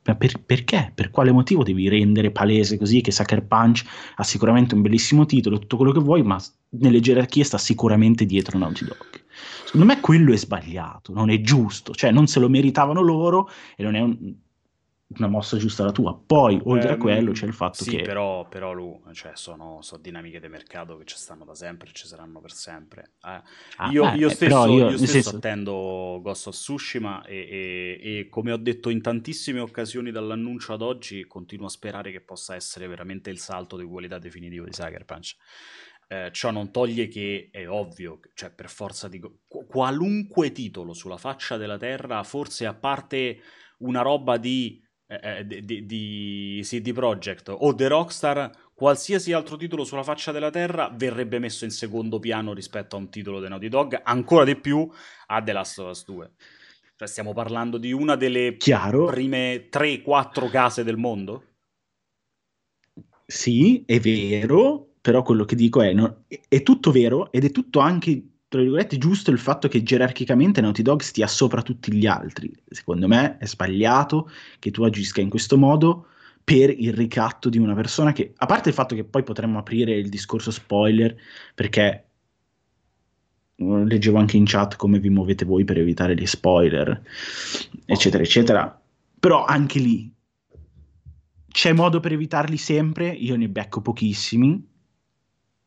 [0.07, 0.92] Ma per- perché?
[0.94, 3.85] Per quale motivo devi rendere palese così che Sucker Punch
[4.16, 6.38] ha sicuramente un bellissimo titolo, tutto quello che vuoi, ma
[6.70, 9.24] nelle gerarchie sta sicuramente dietro Naughty Dog.
[9.64, 13.83] Secondo me quello è sbagliato, non è giusto, cioè non se lo meritavano loro e
[13.83, 14.35] non è un-
[15.09, 16.19] una mossa giusta la tua.
[16.19, 18.01] Poi, oltre a Ehm, quello, c'è il fatto sì, che...
[18.01, 21.93] però, però Lu, cioè, sono, sono dinamiche di mercato che ci stanno da sempre e
[21.93, 23.14] ci saranno per sempre.
[23.23, 23.43] Eh,
[23.77, 27.99] Ah, io, beh, io eh, stesso, io, io stesso senso- attendo Ghost of Tsushima e,
[28.01, 32.21] e- e come ho detto in tantissime occasioni dall'annuncio ad oggi, continuo a sperare che
[32.21, 35.37] possa essere veramente il salto di qualità definitivo di Sucker Punch.
[36.07, 41.57] Eh, ciò non toglie che è ovvio, cioè per forza di qualunque titolo sulla faccia
[41.57, 43.40] della terra, forse a parte
[43.79, 49.85] una roba di, eh, eh, di, di- CD Projekt o The Rockstar, qualsiasi altro titolo
[49.85, 53.69] sulla faccia della terra verrebbe messo in secondo piano rispetto a un titolo di Naughty
[53.69, 54.88] Dog, ancora di più
[55.27, 56.31] a The Last of Us 2.
[56.97, 61.45] Cioè stiamo parlando di una delle Chiaro, prime 3-4 case del mondo?
[63.27, 67.51] Sì, è vero, però quello che dico è, no- è, è tutto vero ed è
[67.51, 72.07] tutto anche, tra virgolette, giusto il fatto che gerarchicamente Naughty Dog stia sopra tutti gli
[72.07, 72.53] altri.
[72.69, 76.07] Secondo me è sbagliato che tu agisca in questo modo
[76.45, 79.97] per il ricatto di una persona che, a parte il fatto che poi potremmo aprire
[79.97, 81.17] il discorso spoiler,
[81.53, 82.05] perché
[83.57, 87.03] leggevo anche in chat come vi muovete voi per evitare gli spoiler,
[87.87, 88.83] eccetera, eccetera,
[89.19, 90.14] però anche lì
[91.49, 94.71] c'è modo per evitarli sempre, io ne becco pochissimi.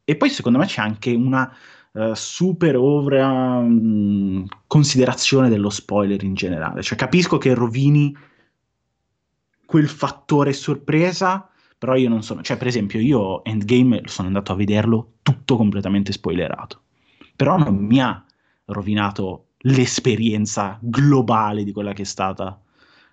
[0.09, 1.53] E poi secondo me c'è anche una
[1.93, 6.81] eh, super ovra mh, considerazione dello spoiler in generale.
[6.81, 8.15] Cioè capisco che rovini
[9.65, 14.55] quel fattore sorpresa, però io non sono, cioè per esempio io Endgame sono andato a
[14.55, 16.81] vederlo tutto completamente spoilerato,
[17.35, 18.23] però non mi ha
[18.65, 22.59] rovinato l'esperienza globale di quella che è stata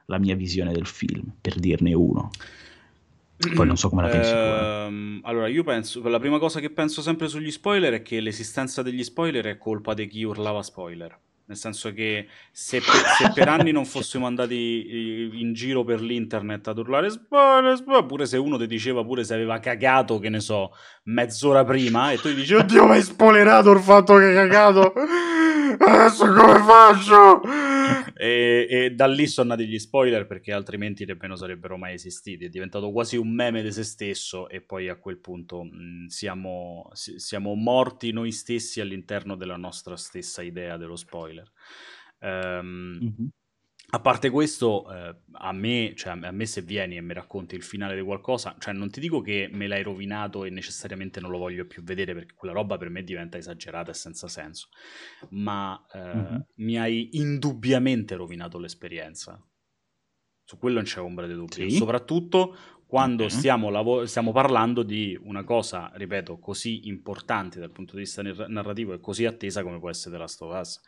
[0.07, 2.31] la mia visione del film, per dirne uno.
[3.53, 4.47] Poi non so come la pensi tu.
[4.49, 4.69] eh.
[4.87, 8.83] Ehm, allora, io penso, la prima cosa che penso sempre sugli spoiler è che l'esistenza
[8.83, 11.19] degli spoiler è colpa di chi urlava spoiler.
[11.47, 16.01] Nel senso che se per, se per anni non fossimo andati eh, in giro per
[16.01, 20.31] l'internet ad urlare spoiler, spoiler, pure se uno ti diceva pure se aveva cagato, che
[20.31, 20.71] ne so,
[21.05, 24.93] mezz'ora prima, e tu gli dici, oddio, mi hai spoilerato il fatto che hai cagato,
[25.79, 27.41] adesso come faccio?
[28.17, 32.45] E, e da lì sono nati gli spoiler perché altrimenti nemmeno sarebbero mai esistiti.
[32.45, 36.89] È diventato quasi un meme di se stesso e poi a quel punto mh, siamo,
[36.93, 41.51] si- siamo morti noi stessi all'interno della nostra stessa idea dello spoiler.
[42.21, 43.31] Ehm, Mhm.
[43.95, 47.63] A parte questo, eh, a, me, cioè, a me se vieni e mi racconti il
[47.63, 51.39] finale di qualcosa, cioè non ti dico che me l'hai rovinato e necessariamente non lo
[51.39, 54.69] voglio più vedere perché quella roba per me diventa esagerata e senza senso,
[55.31, 56.45] ma eh, Mhm.
[56.57, 59.41] mi hai indubbiamente rovinato l'esperienza.
[60.47, 61.77] Su quello non c'è ombra di dubbio, Sì.
[61.77, 63.31] soprattutto quando Ok.
[63.31, 68.47] stiamo, lavo- stiamo parlando di una cosa, ripeto, così importante dal punto di vista nar-
[68.49, 70.81] narrativo e così attesa come può essere The Last of Us.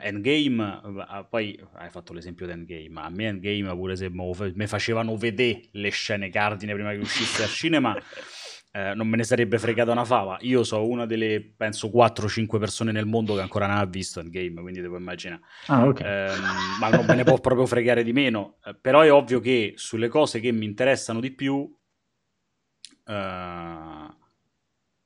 [0.00, 5.16] Endgame, eh, poi hai fatto l'esempio di Endgame, a me Endgame pure se mi facevano
[5.16, 7.94] vedere le scene cardine prima che uscisse al cinema,
[8.72, 10.38] eh, non me ne sarebbe fregata una fava.
[10.40, 14.60] Io sono una delle, penso, 4-5 persone nel mondo che ancora non ha visto Endgame,
[14.62, 15.42] quindi devo immaginare.
[15.66, 16.00] Ah, ok.
[16.00, 18.56] Ehm, ma non me ne può proprio fregare di meno.
[18.64, 21.70] Eh, però è ovvio che sulle cose che mi interessano di più,
[23.06, 24.06] eh,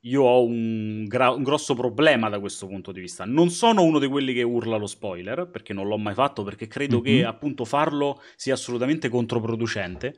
[0.00, 3.24] io ho un, gra- un grosso problema da questo punto di vista.
[3.24, 6.68] Non sono uno di quelli che urla lo spoiler, perché non l'ho mai fatto, perché
[6.68, 7.26] credo che Mhm.
[7.26, 10.14] appunto farlo sia assolutamente controproducente.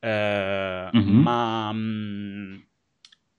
[0.00, 1.20] Eh, Mhm.
[1.22, 2.56] ma, mm,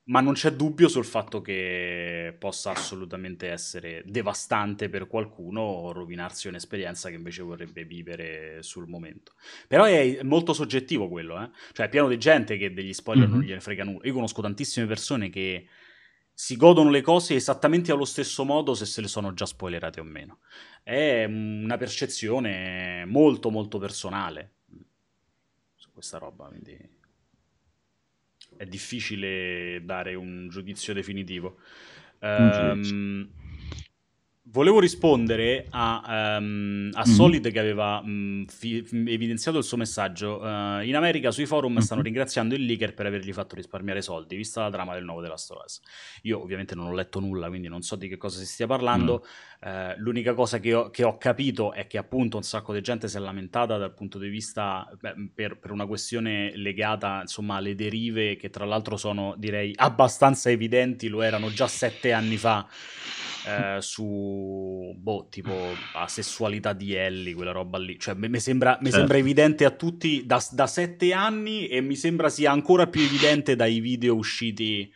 [0.05, 6.47] ma non c'è dubbio sul fatto che possa assolutamente essere devastante per qualcuno o rovinarsi
[6.49, 9.33] un'esperienza che invece vorrebbe vivere sul momento.
[9.67, 11.49] Però è molto soggettivo quello, eh?
[11.71, 13.45] Cioè è pieno di gente che degli spoiler non Mhm.
[13.45, 14.05] gliene frega nulla.
[14.05, 15.67] Io conosco tantissime persone che
[16.33, 20.03] si godono le cose esattamente allo stesso modo se se le sono già spoilerate o
[20.03, 20.39] meno.
[20.81, 24.55] È una percezione molto molto personale
[25.75, 26.77] su questa roba, quindi
[28.57, 31.57] è difficile dare un giudizio definitivo.
[32.19, 33.29] Ehm,
[34.45, 37.13] volevo rispondere a, ehm, a Mhm.
[37.13, 40.41] Solid che aveva mh, fi- evidenziato il suo messaggio.
[40.45, 42.07] Eh, in America sui forum stanno Mhm.
[42.07, 45.81] ringraziando il leaker per avergli fatto risparmiare soldi, vista la trama del nuovo della Stories.
[46.23, 49.25] Io ovviamente non ho letto nulla, quindi non so di che cosa si stia parlando.
[49.61, 53.07] Eh, l'unica cosa che ho, che ho capito è che appunto un sacco di gente
[53.07, 57.73] si è lamentata dal punto di vista beh, per, per una questione legata insomma alle
[57.75, 62.67] derive che tra l'altro sono direi abbastanza evidenti, lo erano già sette anni fa
[63.45, 65.51] eh, su boh, tipo
[65.93, 67.99] la sessualità di Ellie, quella roba lì.
[67.99, 68.91] Cioè, mi sembra, Certo.
[68.91, 73.55] sembra evidente a tutti da, da sette anni e mi sembra sia ancora più evidente
[73.55, 74.91] dai video usciti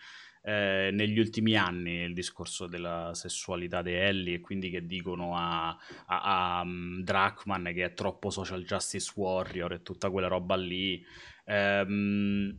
[0.47, 5.67] eh, negli ultimi anni il discorso della sessualità di Ellie e quindi che dicono a,
[6.05, 11.05] a, a um, Drachman che è troppo social justice warrior e tutta quella roba lì.
[11.45, 12.57] Ehm,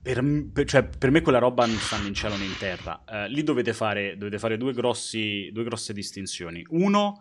[0.00, 3.02] per, per- cioè, per me quella roba non sta né in cielo né in terra.
[3.06, 6.64] Eh, lì dovete fare, dovete fare due, grossi, due grosse distinzioni.
[6.70, 7.20] Uno,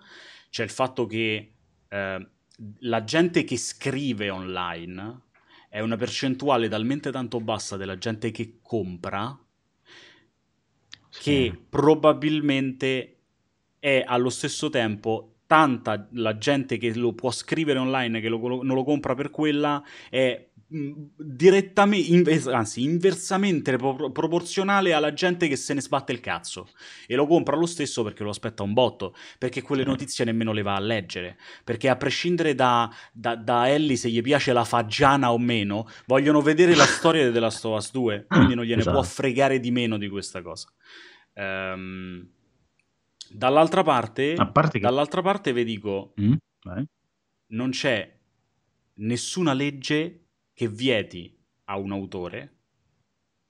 [0.50, 1.54] c'è il fatto che
[1.88, 2.28] eh,
[2.80, 5.22] la gente che scrive online
[5.70, 9.38] è una percentuale talmente tanto bassa della gente che compra
[11.20, 11.60] che Sì.
[11.70, 13.18] probabilmente
[13.80, 18.76] è allo stesso tempo tanta la gente che lo può scrivere online che lo- non
[18.76, 25.80] lo compra per quella è direttamente anzi inversamente pro- proporzionale alla gente che se ne
[25.82, 26.68] sbatte il cazzo
[27.08, 29.88] e lo compra lo stesso perché lo aspetta un botto perché quelle Sì.
[29.90, 34.22] notizie nemmeno le va a leggere perché a prescindere da, da, da Ellie se gli
[34.22, 38.26] piace la fagiana o meno vogliono vedere la storia di The Last of Us 2
[38.28, 39.08] quindi non gliene può Esatto.
[39.08, 40.70] fregare di meno di questa cosa
[41.34, 42.28] Ehm,
[43.30, 44.86] dall'altra parte parte che...
[44.86, 46.34] dall'altra parte vi dico Mm?
[47.50, 48.14] Non c'è
[48.96, 50.27] nessuna legge
[50.58, 52.56] che vieti a un autore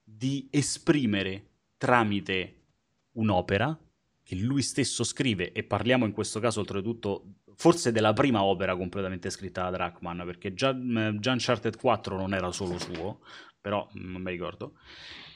[0.04, 2.66] di esprimere tramite
[3.12, 3.74] un'opera
[4.22, 9.30] che lui stesso scrive e parliamo in questo caso oltretutto forse della prima opera completamente
[9.30, 10.76] scritta da Drachman perché già,
[11.18, 13.20] già Uncharted 4 non era solo suo
[13.58, 14.74] però non mi ricordo.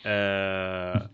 [0.02, 1.08] Eh,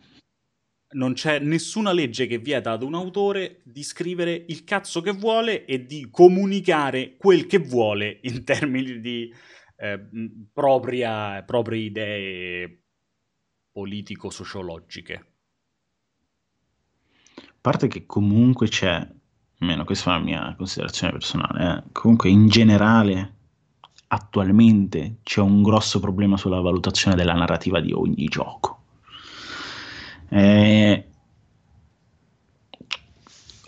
[0.90, 5.66] non c'è nessuna legge che vieta ad un autore di scrivere il cazzo che vuole
[5.66, 9.32] e di comunicare quel che vuole in termini di
[9.78, 10.08] eh,
[10.52, 12.82] propria, proprie idee
[13.70, 15.26] politico-sociologiche.
[17.36, 19.06] A parte che comunque c'è,
[19.58, 23.34] almeno questa è la mia considerazione personale, eh, comunque in generale
[24.08, 28.78] attualmente c'è un grosso problema sulla valutazione della narrativa di ogni gioco
[30.30, 31.07] eh,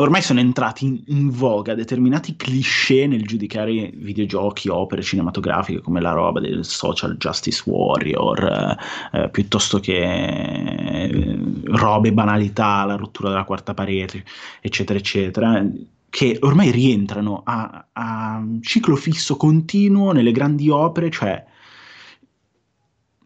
[0.01, 6.12] ormai sono entrati in, in, voga determinati cliché nel giudicare videogiochi, opere cinematografiche come la
[6.12, 8.76] roba del social justice warrior,
[9.12, 14.24] eh, piuttosto che eh, robe banalità, la rottura della quarta parete,
[14.61, 15.64] eccetera, eccetera
[16.11, 21.44] che ormai rientrano a, a ciclo fisso continuo nelle grandi opere, cioè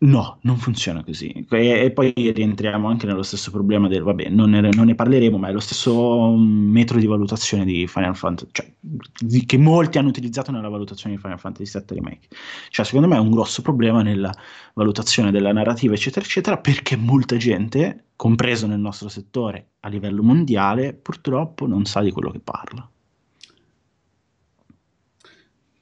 [0.05, 1.47] No, non funziona così.
[1.49, 5.39] E, e, poi rientriamo anche nello stesso problema del, vabbè, non ne, non ne, parleremo,
[5.39, 9.97] ma è lo stesso mm, metodo di valutazione di Final Fantasy, cioè, di, che molti
[9.97, 12.29] hanno utilizzato nella valutazione di Final Fantasy VII Remake.
[12.69, 14.35] Cioè, secondo me è un grosso problema nella
[14.75, 20.93] valutazione della narrativa, eccetera, eccetera, perché molta gente, compreso nel nostro settore a livello mondiale,
[20.93, 22.87] purtroppo non sa di quello che parla.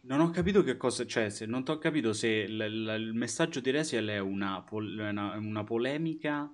[0.05, 3.61] Non ho capito che cosa, cioè, se, non ho capito se l- l- il messaggio
[3.61, 6.53] di Resiel è una, pol- una, una polemica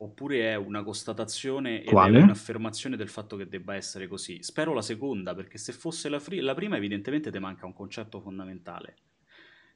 [0.00, 4.42] oppure è una constatazione è un'affermazione del fatto che debba essere così.
[4.44, 8.20] Spero la seconda, perché se fosse la, fri- la prima evidentemente ti manca un concetto
[8.20, 8.96] fondamentale.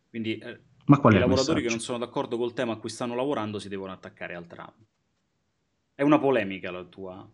[0.09, 1.69] Quindi eh, Ma qual i è il lavoratori che messaggio?
[1.69, 4.73] non sono d'accordo col tema a cui stanno lavorando si devono attaccare al tram.
[5.95, 7.27] È una polemica la tua?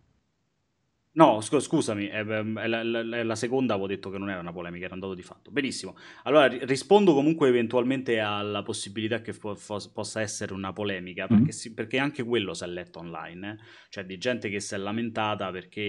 [1.19, 4.53] No, scu- scusami, è, è la, è la seconda avevo detto che non era una
[4.53, 5.51] polemica, era un dato di fatto.
[5.51, 5.97] Benissimo.
[6.23, 11.27] Allora ri- rispondo comunque eventualmente alla possibilità che fo- fo- possa essere una polemica, Mm.
[11.37, 13.64] perché, si- perché anche quello si è letto online, eh.
[13.89, 15.81] Cioè di gente che si è lamentata perché,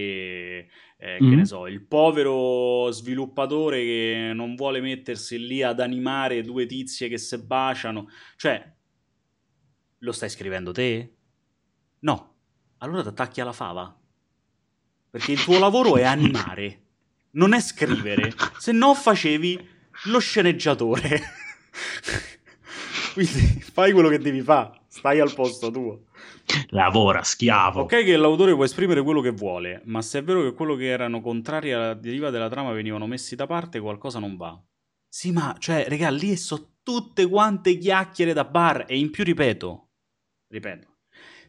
[0.98, 1.32] eh, che Mm.
[1.34, 7.18] ne so, il povero sviluppatore che non vuole mettersi lì ad animare due tizie che
[7.18, 8.08] si baciano.
[8.36, 8.72] Cioè,
[9.98, 11.14] lo stai scrivendo te?
[12.00, 12.34] No.
[12.78, 13.99] Allora ti attacchi alla fava.
[15.10, 16.82] Perché il tuo lavoro è animare,
[17.32, 18.32] non è scrivere.
[18.58, 19.68] Se no facevi
[20.04, 21.20] lo sceneggiatore.
[23.12, 26.04] Quindi fai quello che devi fare, stai al posto tuo.
[26.68, 27.82] Lavora, schiavo.
[27.82, 30.86] Ok che l'autore può esprimere quello che vuole, ma se è vero che quello che
[30.86, 34.60] erano contrari alla deriva della trama venivano messi da parte, qualcosa non va.
[35.08, 38.84] Sì, ma, cioè, regà, lì sono tutte quante chiacchiere da bar.
[38.86, 39.88] E in più ripeto,
[40.48, 40.98] ripeto,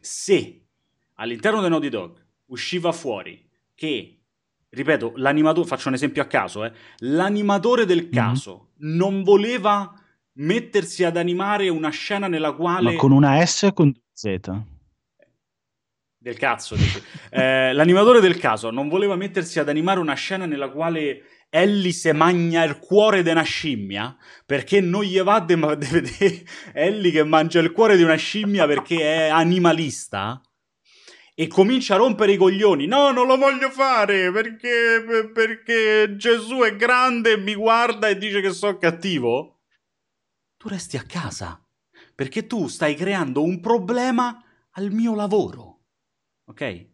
[0.00, 0.66] se
[1.14, 3.50] all'interno del Naughty Dog usciva fuori
[3.82, 4.20] che,
[4.68, 9.92] ripeto, l'animatore, faccio un esempio a caso, eh, l'animatore del caso non voleva
[10.34, 12.92] mettersi ad animare una scena nella quale...
[12.92, 14.50] Ma con una S o con Z?
[16.16, 17.02] Del cazzo, dici.
[17.34, 22.12] Eh, l'animatore del caso non voleva mettersi ad animare una scena nella quale Ellie se
[22.12, 24.14] magna il cuore di una scimmia
[24.44, 29.26] perché non gli va di vedere Ellie che mangia il cuore di una scimmia perché
[29.26, 30.40] è animalista
[31.34, 32.86] e comincia a rompere i coglioni.
[32.86, 38.18] No, non lo voglio fare perché, per- perché Gesù è grande e mi guarda e
[38.18, 39.60] dice che sono cattivo.
[40.56, 41.62] Tu resti a casa
[42.14, 45.80] perché tu stai creando un problema al mio lavoro.
[46.44, 46.60] Ok?
[46.60, 46.90] E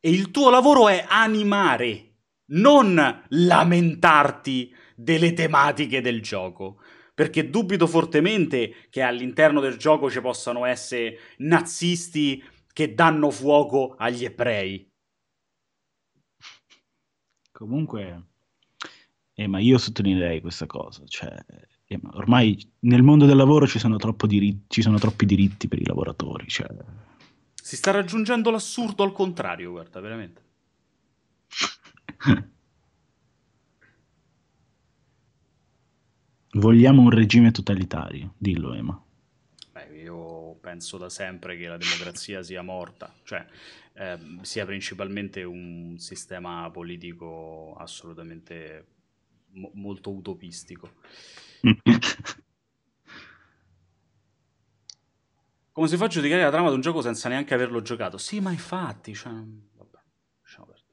[0.00, 2.18] il tuo lavoro è animare,
[2.50, 6.80] non lamentarti delle tematiche del gioco.
[7.14, 12.44] Perché dubito fortemente che all'interno del gioco ci possano essere nazisti
[12.76, 14.86] che danno fuoco agli ebrei.
[17.50, 18.26] Comunque,
[19.32, 21.34] eh, ma io sottolineerei questa cosa, cioè,
[21.86, 23.96] eh, ma ormai nel mondo del lavoro ci sono,
[24.26, 26.68] diritti, ci sono troppi diritti per i lavoratori, cioè,
[27.54, 30.42] Si sta raggiungendo l'assurdo al contrario, guarda, veramente.
[36.52, 39.02] vogliamo un regime totalitario, dillo Ema.
[39.72, 43.46] Beh, io penso da sempre che la democrazia sia morta, cioè
[43.92, 48.86] ehm, sia principalmente un sistema politico assolutamente
[49.52, 50.90] mo- molto utopistico.
[55.70, 58.18] Come se fa a giudicare la trama di un gioco senza neanche averlo giocato?
[58.18, 59.98] Sì, ma infatti, cioè, vabbè,
[60.42, 60.84] lasciamo perdere.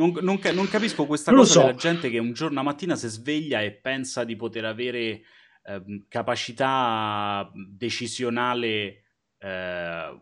[0.00, 1.60] Non, non non capisco questa Non cosa so.
[1.60, 5.22] della gente che un giorno a mattina si sveglia e pensa di poter avere
[5.64, 9.02] ehm, capacità decisionale
[9.38, 10.20] eh,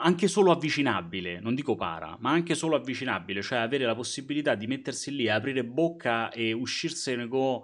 [0.00, 4.66] anche solo avvicinabile, non dico para, ma anche solo avvicinabile, cioè avere la possibilità di
[4.66, 7.62] mettersi lì, aprire bocca e uscirsene con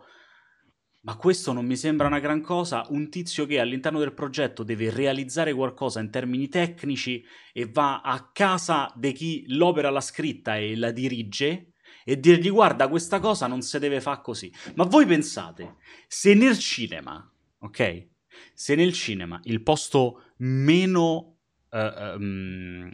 [1.05, 4.91] ma questo non mi sembra una gran cosa, un tizio che all'interno del progetto deve
[4.91, 10.77] realizzare qualcosa in termini tecnici e va a casa di chi l'opera l'ha scritta e
[10.77, 11.73] la dirige
[12.05, 14.53] e dirgli guarda questa cosa non si deve fare così.
[14.77, 15.77] Ma voi pensate,
[16.07, 18.09] se nel cinema, ok?
[18.55, 21.33] Se nel cinema il posto meno...
[21.71, 22.91] Uh, um,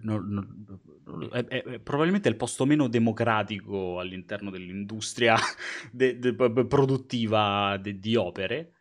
[0.00, 5.36] no, no, è, è, probabilmente è il posto meno democratico all'interno dell'industria
[5.92, 8.72] de, de, produttiva de, di opere.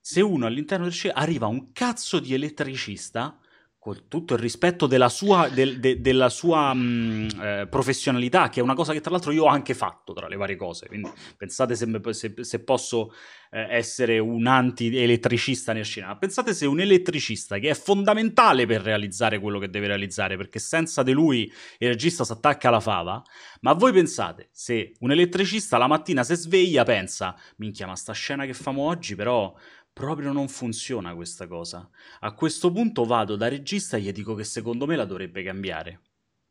[0.00, 3.38] Se uno all'interno del cinema arriva un cazzo di elettricista
[3.78, 8.60] con tutto il rispetto della sua, del, de, della sua mh, mm, eh, professionalità, che
[8.60, 10.88] è una cosa che tra l'altro io ho anche fatto tra le varie cose.
[10.88, 13.12] Quindi pensate se, se, se posso
[13.50, 16.16] eh, essere un anti-elettricista nel cinema.
[16.16, 21.02] Pensate se un elettricista, che è fondamentale per realizzare quello che deve realizzare, perché senza
[21.02, 23.22] di lui il regista si attacca alla fava.
[23.60, 28.44] Ma voi pensate se un elettricista la mattina si sveglia, pensa: minchia, ma sta scena
[28.44, 29.54] che famo oggi, però
[29.98, 31.90] proprio non funziona questa cosa.
[32.20, 36.02] A questo punto vado da regista e gli dico che secondo me la dovrebbe cambiare.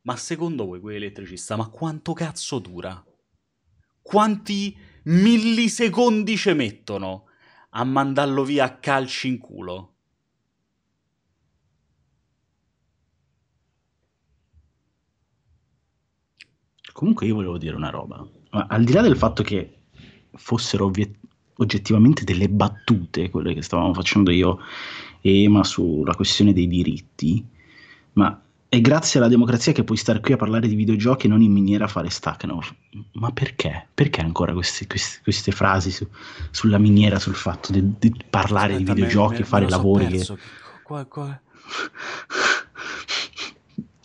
[0.01, 3.01] Ma secondo voi quell'elettricista, ma quanto cazzo dura?
[4.01, 7.27] Quanti millisecondi ci mettono
[7.69, 9.93] a mandarlo via a calci in culo?
[16.91, 19.83] Comunque io volevo dire una roba, ma al di là del fatto che
[20.33, 21.19] fossero ovvi-
[21.57, 24.59] oggettivamente delle battute, quelle che stavamo facendo io
[25.21, 27.43] e Ema sulla questione dei diritti,
[28.13, 31.41] ma è grazie alla democrazia che puoi stare qui a parlare di videogiochi e non
[31.41, 32.73] in miniera a fare Stakhanov.
[33.13, 33.87] Ma perché?
[33.93, 36.05] Perché ancora queste, queste, queste frasi su,
[36.51, 40.35] sulla miniera, sul fatto di, di parlare Aspetta, di videogiochi e fare lavori perso.
[40.35, 40.41] che...
[40.83, 41.39] Qua, qua.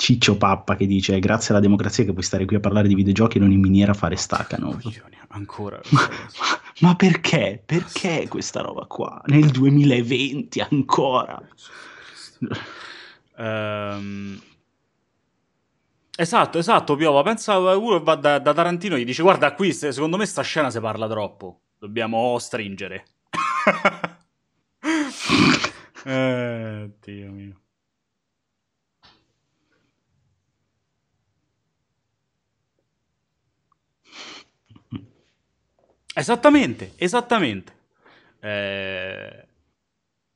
[0.03, 3.37] Ciccio Pappa che dice grazie alla democrazia che puoi stare qui a parlare di videogiochi
[3.37, 4.81] e non in miniera a fare Stakhanov.
[5.29, 5.81] Ancora.
[6.81, 7.63] Ma perché?
[7.65, 9.23] Perché questa roba qua?
[9.27, 11.41] Nel 2020 ancora?
[13.37, 14.41] Um,
[16.17, 17.23] esatto, esatto, Piova.
[17.23, 20.69] Pensa uno va da, da, Tarantino e gli dice guarda qui, secondo me sta scena
[20.69, 21.61] si parla troppo.
[21.79, 23.05] Dobbiamo stringere.
[26.05, 27.61] eh, Dio mio.
[36.15, 37.73] Esattamente, esattamente.
[38.41, 39.47] Eh,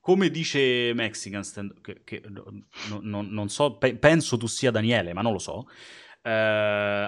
[0.01, 5.13] come dice Mexican Stand, che, che no, no, non so, pe- penso tu sia Daniele,
[5.13, 5.67] ma non lo so.
[6.23, 6.31] Eh,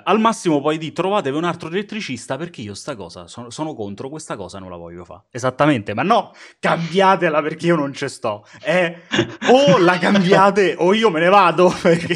[0.04, 4.08] al massimo poi di trovatevi un altro elettricista perché io sta cosa sono, sono contro
[4.08, 8.46] questa cosa non la voglio fare esattamente ma no cambiatela perché io non ci sto
[8.64, 9.02] eh,
[9.50, 12.14] o la cambiate o io me ne vado perché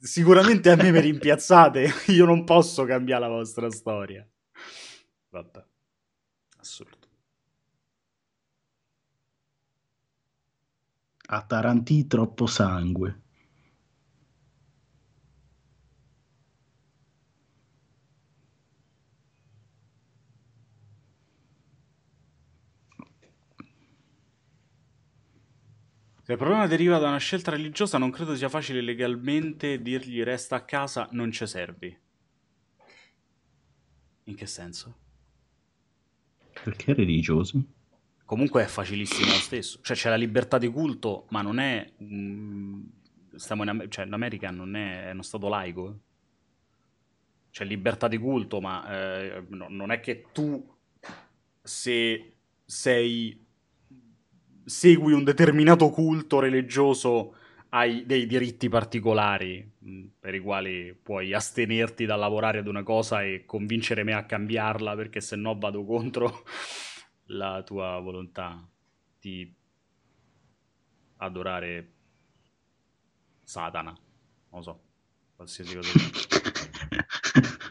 [0.00, 4.26] sicuramente a me mi rimpiazzate io non posso cambiare la vostra storia
[5.28, 5.69] vabbè
[11.32, 13.20] A Tarantì troppo sangue.
[26.22, 30.56] Se il problema deriva da una scelta religiosa, non credo sia facile legalmente dirgli resta
[30.56, 31.96] a casa, non ci servi.
[34.24, 34.96] In che senso?
[36.64, 37.79] Perché religioso?
[38.30, 39.80] Comunque è facilissimo lo stesso.
[39.82, 41.84] Cioè c'è la libertà di culto, ma non è...
[42.00, 42.80] Mm,
[43.34, 45.98] stiamo in, cioè, in America non è, è uno stato laico.
[47.50, 50.64] C'è libertà di culto, ma eh, no, non è che tu
[51.60, 53.44] se sei
[54.64, 57.34] segui un determinato culto religioso
[57.70, 63.24] hai dei diritti particolari mm, per i quali puoi astenerti dal lavorare ad una cosa
[63.24, 66.44] e convincere me a cambiarla perché se no vado contro
[67.30, 68.66] la tua volontà
[69.18, 69.54] di
[71.16, 71.92] adorare
[73.44, 73.96] Satana,
[74.50, 74.80] non so,
[75.36, 77.68] qualsiasi cosa.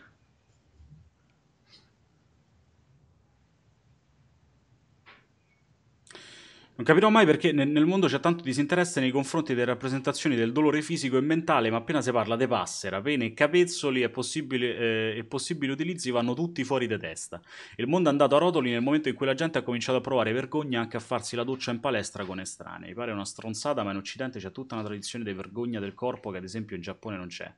[6.80, 10.54] Non capirò mai perché nel, nel mondo c'è tanto disinteresse nei confronti delle rappresentazioni del
[10.54, 14.66] dolore fisico e mentale, ma appena si parla di passera, pene e capezzoli e possibili,
[14.66, 17.42] eh, possibili utilizzi vanno tutti fuori di testa.
[17.76, 20.02] Il mondo è andato a rotoli nel momento in cui la gente ha cominciato a
[20.02, 22.94] provare vergogna anche a farsi la doccia in palestra con estranei.
[22.94, 26.38] Pare una stronzata, ma in Occidente c'è tutta una tradizione di vergogna del corpo che
[26.38, 27.54] ad esempio in Giappone non c'è.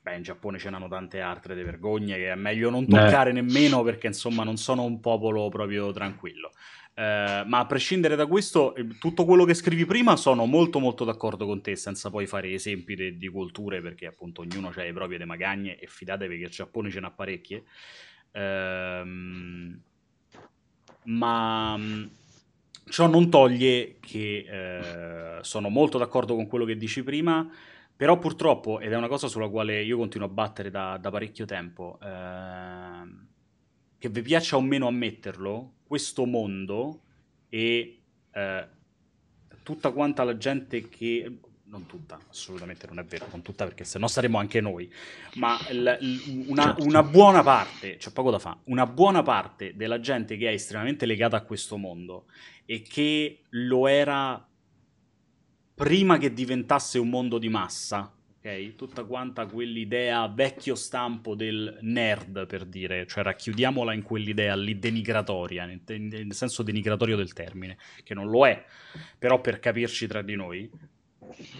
[0.00, 3.42] Beh, in Giappone ce n'hanno tante altre di vergogne che è meglio non toccare Beh.
[3.42, 6.52] nemmeno perché insomma non sono un popolo proprio tranquillo.
[6.98, 11.04] Eh, ma a prescindere da questo, eh, tutto quello che scrivi prima sono molto molto
[11.04, 14.92] d'accordo con te, senza poi fare esempi de- di culture, perché appunto ognuno ha le
[14.92, 17.62] proprie magagne e fidatevi che il Giappone ce n'ha parecchie.
[18.32, 19.80] Ehm,
[21.04, 22.04] ma mm,
[22.90, 27.48] ciò non toglie che eh, sono molto d'accordo con quello che dici prima,
[27.94, 31.44] però purtroppo, ed è una cosa sulla quale io continuo a battere da, da parecchio
[31.44, 33.08] tempo, eh,
[33.98, 37.00] che vi piaccia o meno ammetterlo, questo mondo
[37.48, 37.98] e
[38.30, 38.68] eh,
[39.64, 43.98] tutta quanta la gente che non tutta, assolutamente non è vero, non tutta perché se
[43.98, 44.90] no saremmo anche noi,
[45.34, 46.84] ma l- l- una, certo.
[46.84, 51.04] una, buona parte, c'è poco da fare, una buona parte della gente che è estremamente
[51.04, 52.26] legata a questo mondo
[52.64, 54.46] e che lo era
[55.74, 58.74] prima che diventasse un mondo di massa, ok?
[58.76, 65.66] Tutta quanta quell'idea vecchio stampo del nerd, per dire, cioè racchiudiamola in quell'idea lì denigratoria,
[65.66, 68.64] nel, nel senso denigratorio del termine, che non lo è,
[69.18, 70.70] però per capirci tra di noi,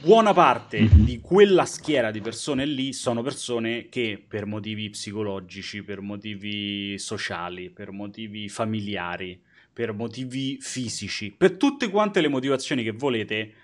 [0.00, 1.04] buona parte mhm.
[1.04, 7.70] di quella schiera di persone lì sono persone che per motivi psicologici, per motivi sociali,
[7.70, 9.40] per motivi familiari,
[9.72, 13.54] per motivi fisici, per tutte quante le motivazioni che volete,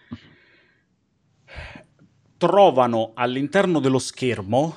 [2.47, 4.75] trovano all'interno dello schermo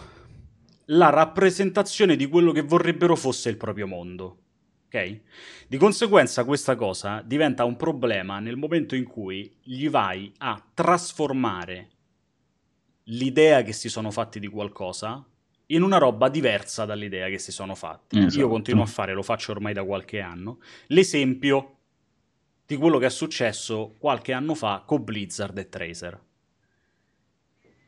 [0.86, 4.38] la rappresentazione di quello che vorrebbero fosse il proprio mondo.
[4.86, 5.20] Ok?
[5.68, 11.90] Di conseguenza questa cosa diventa un problema nel momento in cui gli vai a trasformare
[13.10, 15.22] l'idea che si sono fatti di qualcosa
[15.66, 18.18] in una roba diversa dall'idea che si sono fatti.
[18.18, 18.40] Esatto.
[18.40, 21.80] Io continuo a fare, lo faccio ormai da qualche anno, l'esempio
[22.66, 26.27] di quello che è successo qualche anno fa con Blizzard e Tracer.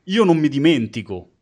[0.09, 1.35] Io non mi dimentico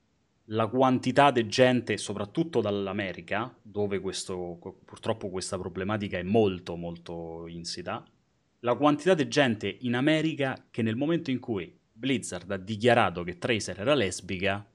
[0.48, 8.04] la quantità di gente, soprattutto dall'America, dove questo, purtroppo questa problematica è molto molto insita,
[8.60, 13.38] la quantità di gente in America che nel momento in cui Blizzard ha dichiarato che
[13.38, 14.70] Tracer era lesbica,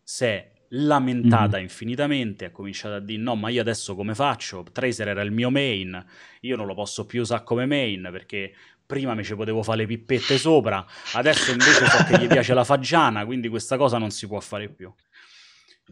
[0.00, 1.62] si è lamentata mm.
[1.62, 4.62] infinitamente, ha cominciato a dire no ma io adesso come faccio?
[4.62, 6.04] Tracer era il mio main,
[6.42, 8.54] io non lo posso più usare come main perché
[8.86, 12.64] prima mi ci potevo fare le pippette sopra, adesso invece so che gli piace la
[12.64, 14.92] fagiana, quindi questa cosa non si può fare più.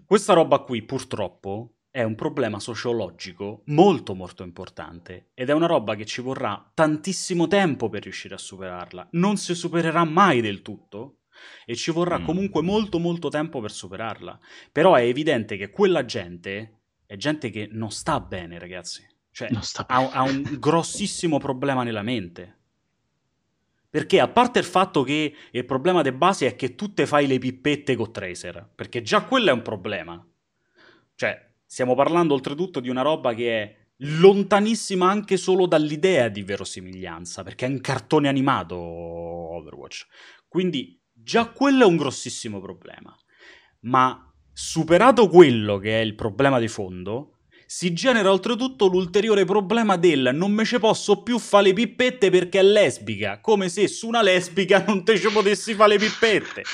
[0.04, 5.94] Questa roba qui, purtroppo, è un problema sociologico molto molto importante ed è una roba
[5.94, 9.08] che ci vorrà tantissimo tempo per riuscire a superarla.
[9.12, 11.18] Non si supererà mai del tutto
[11.66, 12.24] e ci vorrà mm.
[12.24, 14.40] comunque molto molto tempo per superarla.
[14.72, 19.06] Però è evidente che quella gente è gente che non sta bene, ragazzi.
[19.30, 19.50] Cioè,
[19.86, 22.60] ha, ha un grossissimo problema nella mente.
[23.92, 27.26] Perché a parte il fatto che il problema di base è che tu te fai
[27.26, 30.26] le pippette con Tracer, perché già quello è un problema.
[31.14, 37.42] Cioè, stiamo parlando oltretutto di una roba che è lontanissima anche solo dall'idea di verosimiglianza,
[37.42, 40.06] perché è un cartone animato Overwatch.
[40.48, 43.14] Quindi già quello è un grossissimo problema.
[43.80, 47.40] Ma superato quello che è il problema di fondo,
[47.74, 52.58] si genera oltretutto l'ulteriore problema del non me ce posso più fare le pippette perché
[52.58, 56.64] è lesbica, come se su una lesbica non te ci potessi fare le pippette.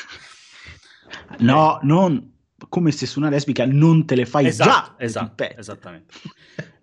[1.38, 2.34] No, non
[2.68, 4.94] come se su una lesbica non te le fai esatto, già.
[4.99, 6.14] Esatto, esattamente.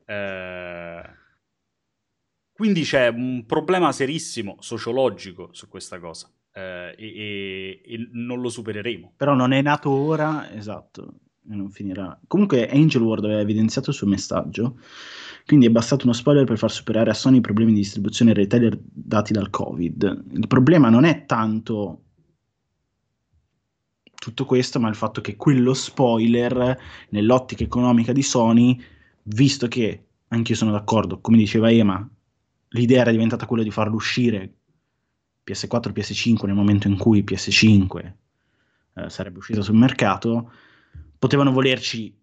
[0.05, 1.03] eh,
[2.53, 6.31] quindi c'è un problema serissimo sociologico su questa cosa.
[6.53, 9.11] Eh, e, e, e, non lo supereremo.
[9.17, 11.15] Però non è nato ora, esatto
[11.49, 12.19] e non finirà.
[12.27, 14.79] Comunque Angel World aveva evidenziato il suo messaggio,
[15.45, 18.77] quindi è bastato uno spoiler per far superare a Sony i problemi di distribuzione retailer
[18.81, 20.25] dati dal Covid.
[20.31, 22.01] Il problema non è tanto
[24.13, 26.77] tutto questo, ma il fatto che quello spoiler
[27.09, 28.81] nell'ottica economica di Sony,
[29.23, 32.07] visto che anche io sono d'accordo, come diceva Ema,
[32.69, 34.53] l'idea era diventata quella di farlo uscire
[35.45, 38.13] PS4 e PS5 nel momento in cui PS5
[38.95, 40.51] eh, sarebbe uscita sul mercato,
[41.17, 42.13] potevano volerci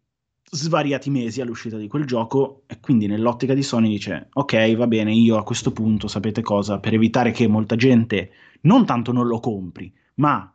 [0.55, 5.15] svariati mesi all'uscita di quel gioco e quindi nell'ottica di Sony dice ok va bene
[5.15, 8.31] io a questo punto sapete cosa per evitare che molta gente
[8.63, 10.55] non tanto non lo compri ma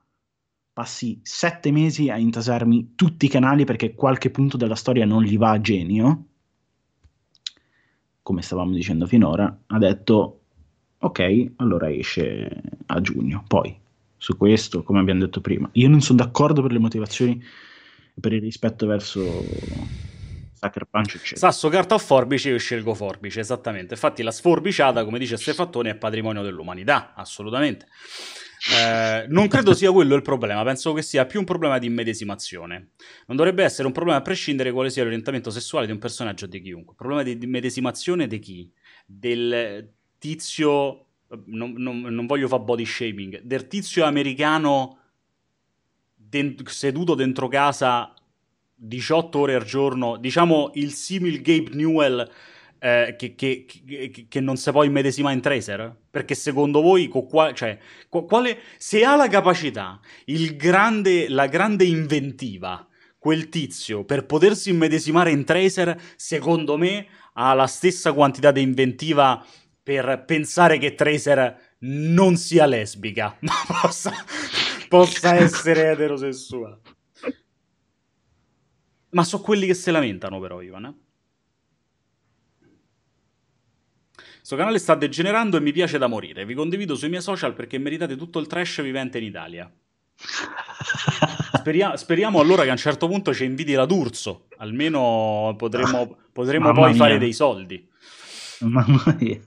[0.72, 5.38] passi sette mesi a intasarmi tutti i canali perché qualche punto della storia non gli
[5.38, 6.26] va a genio
[8.22, 10.42] come stavamo dicendo finora ha detto
[11.00, 13.86] ok allora esce a giugno poi
[14.18, 15.70] su questo come abbiamo detto prima.
[15.74, 17.42] Io non sono d'accordo per le motivazioni
[18.20, 19.22] per il rispetto verso
[20.54, 21.52] Sucker Punch eccetera.
[21.52, 25.96] Sasso carta o forbice io scelgo forbice esattamente infatti la sforbiciata come dice Stefattoni è
[25.96, 27.88] patrimonio dell'umanità assolutamente
[28.74, 32.90] Eh, non credo sia quello il problema, penso che sia più un problema di immedesimazione.
[33.28, 36.60] Non dovrebbe essere un problema a prescindere quale sia l'orientamento sessuale di un personaggio di
[36.60, 36.94] chiunque.
[36.94, 38.72] Il problema di immedesimazione di chi?
[39.06, 41.06] Del tizio,
[41.46, 44.97] non, non, non voglio fare body shaming, del tizio americano
[46.30, 48.14] dent- seduto dentro casa
[48.76, 52.30] 18 ore al giorno, diciamo il simil Gabe Newell
[52.80, 55.96] eh, che, che, che, che, non si può immedesimare in Tracer?
[56.10, 60.00] Perché secondo voi, qua, cioè, quale, se ha la capacità,
[60.56, 67.68] grande, la grande inventiva, quel tizio, per potersi immedesimare in Tracer, secondo me ha la
[67.68, 69.44] stessa quantità di inventiva
[69.82, 74.14] per pensare che Tracer non sia lesbica, ma possa,
[74.88, 76.80] possa essere eterosessuale.
[79.10, 80.96] Ma so quelli che si lamentano però, Ivan, eh?
[84.38, 86.46] Questo canale sta degenerando e mi piace da morire.
[86.46, 89.70] Vi condivido sui miei social perché meritate tutto il trash vivente in Italia.
[91.54, 94.48] Speria- speriamo allora che a un certo punto ci inviti la D'Urso.
[94.58, 96.98] Almeno potremo, potremo poi mia.
[96.98, 97.86] fare dei soldi.
[98.62, 99.40] Mamma mia.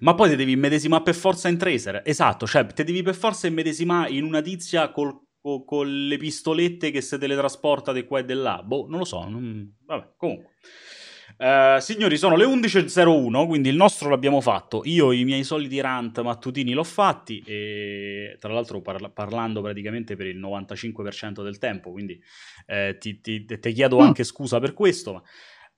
[0.00, 2.02] Ma poi ti devi immedesimare per forza in Tracer.
[2.04, 6.90] Esatto, cioè ti devi per forza immedesimare in una tizia col, co, con le pistolette
[6.90, 8.62] che si teletrasporta di qua e di là.
[8.62, 9.26] Boh, non lo so.
[9.28, 9.74] Non...
[9.84, 10.50] Vabbè, comunque.
[11.38, 14.80] Uh, signori, sono le 11.01, quindi il nostro l'abbiamo fatto.
[14.84, 20.26] Io i miei soliti rant mattutini l'ho fatti e tra l'altro parla- parlando praticamente per
[20.26, 22.18] il 95% del tempo, quindi
[22.64, 25.12] eh, ti, ti, ti, chiedo anche scusa per questo.
[25.12, 25.22] Ma,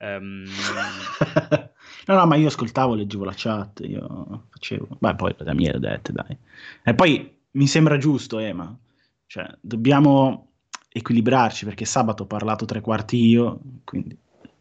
[0.01, 0.45] um...
[2.07, 4.97] no, no, ma io ascoltavo, leggevo la chat, io facevo...
[4.99, 6.37] Beh, poi la mia dette, dai.
[6.83, 8.77] E poi mi sembra giusto, Ema.
[9.27, 10.53] Cioè, dobbiamo
[10.89, 14.17] equilibrarci perché sabato ho parlato tre quarti io, quindi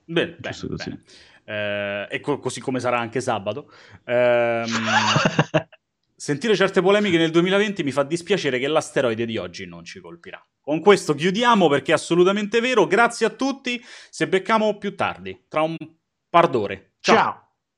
[0.09, 1.01] Bene, bene, bene.
[1.43, 3.69] Eh, e co- così come sarà anche sabato.
[4.05, 4.63] Eh,
[6.19, 10.43] sentire certe polemiche nel 2020 mi fa dispiacere che l'asteroide di oggi non ci colpirà.
[10.59, 12.87] Con questo chiudiamo perché è assolutamente vero.
[12.87, 13.81] Grazie a tutti.
[14.09, 15.77] Se becchiamo più tardi, tra un
[16.29, 16.95] par d'ore.
[16.99, 17.15] Ciao.
[17.15, 17.46] Ciao.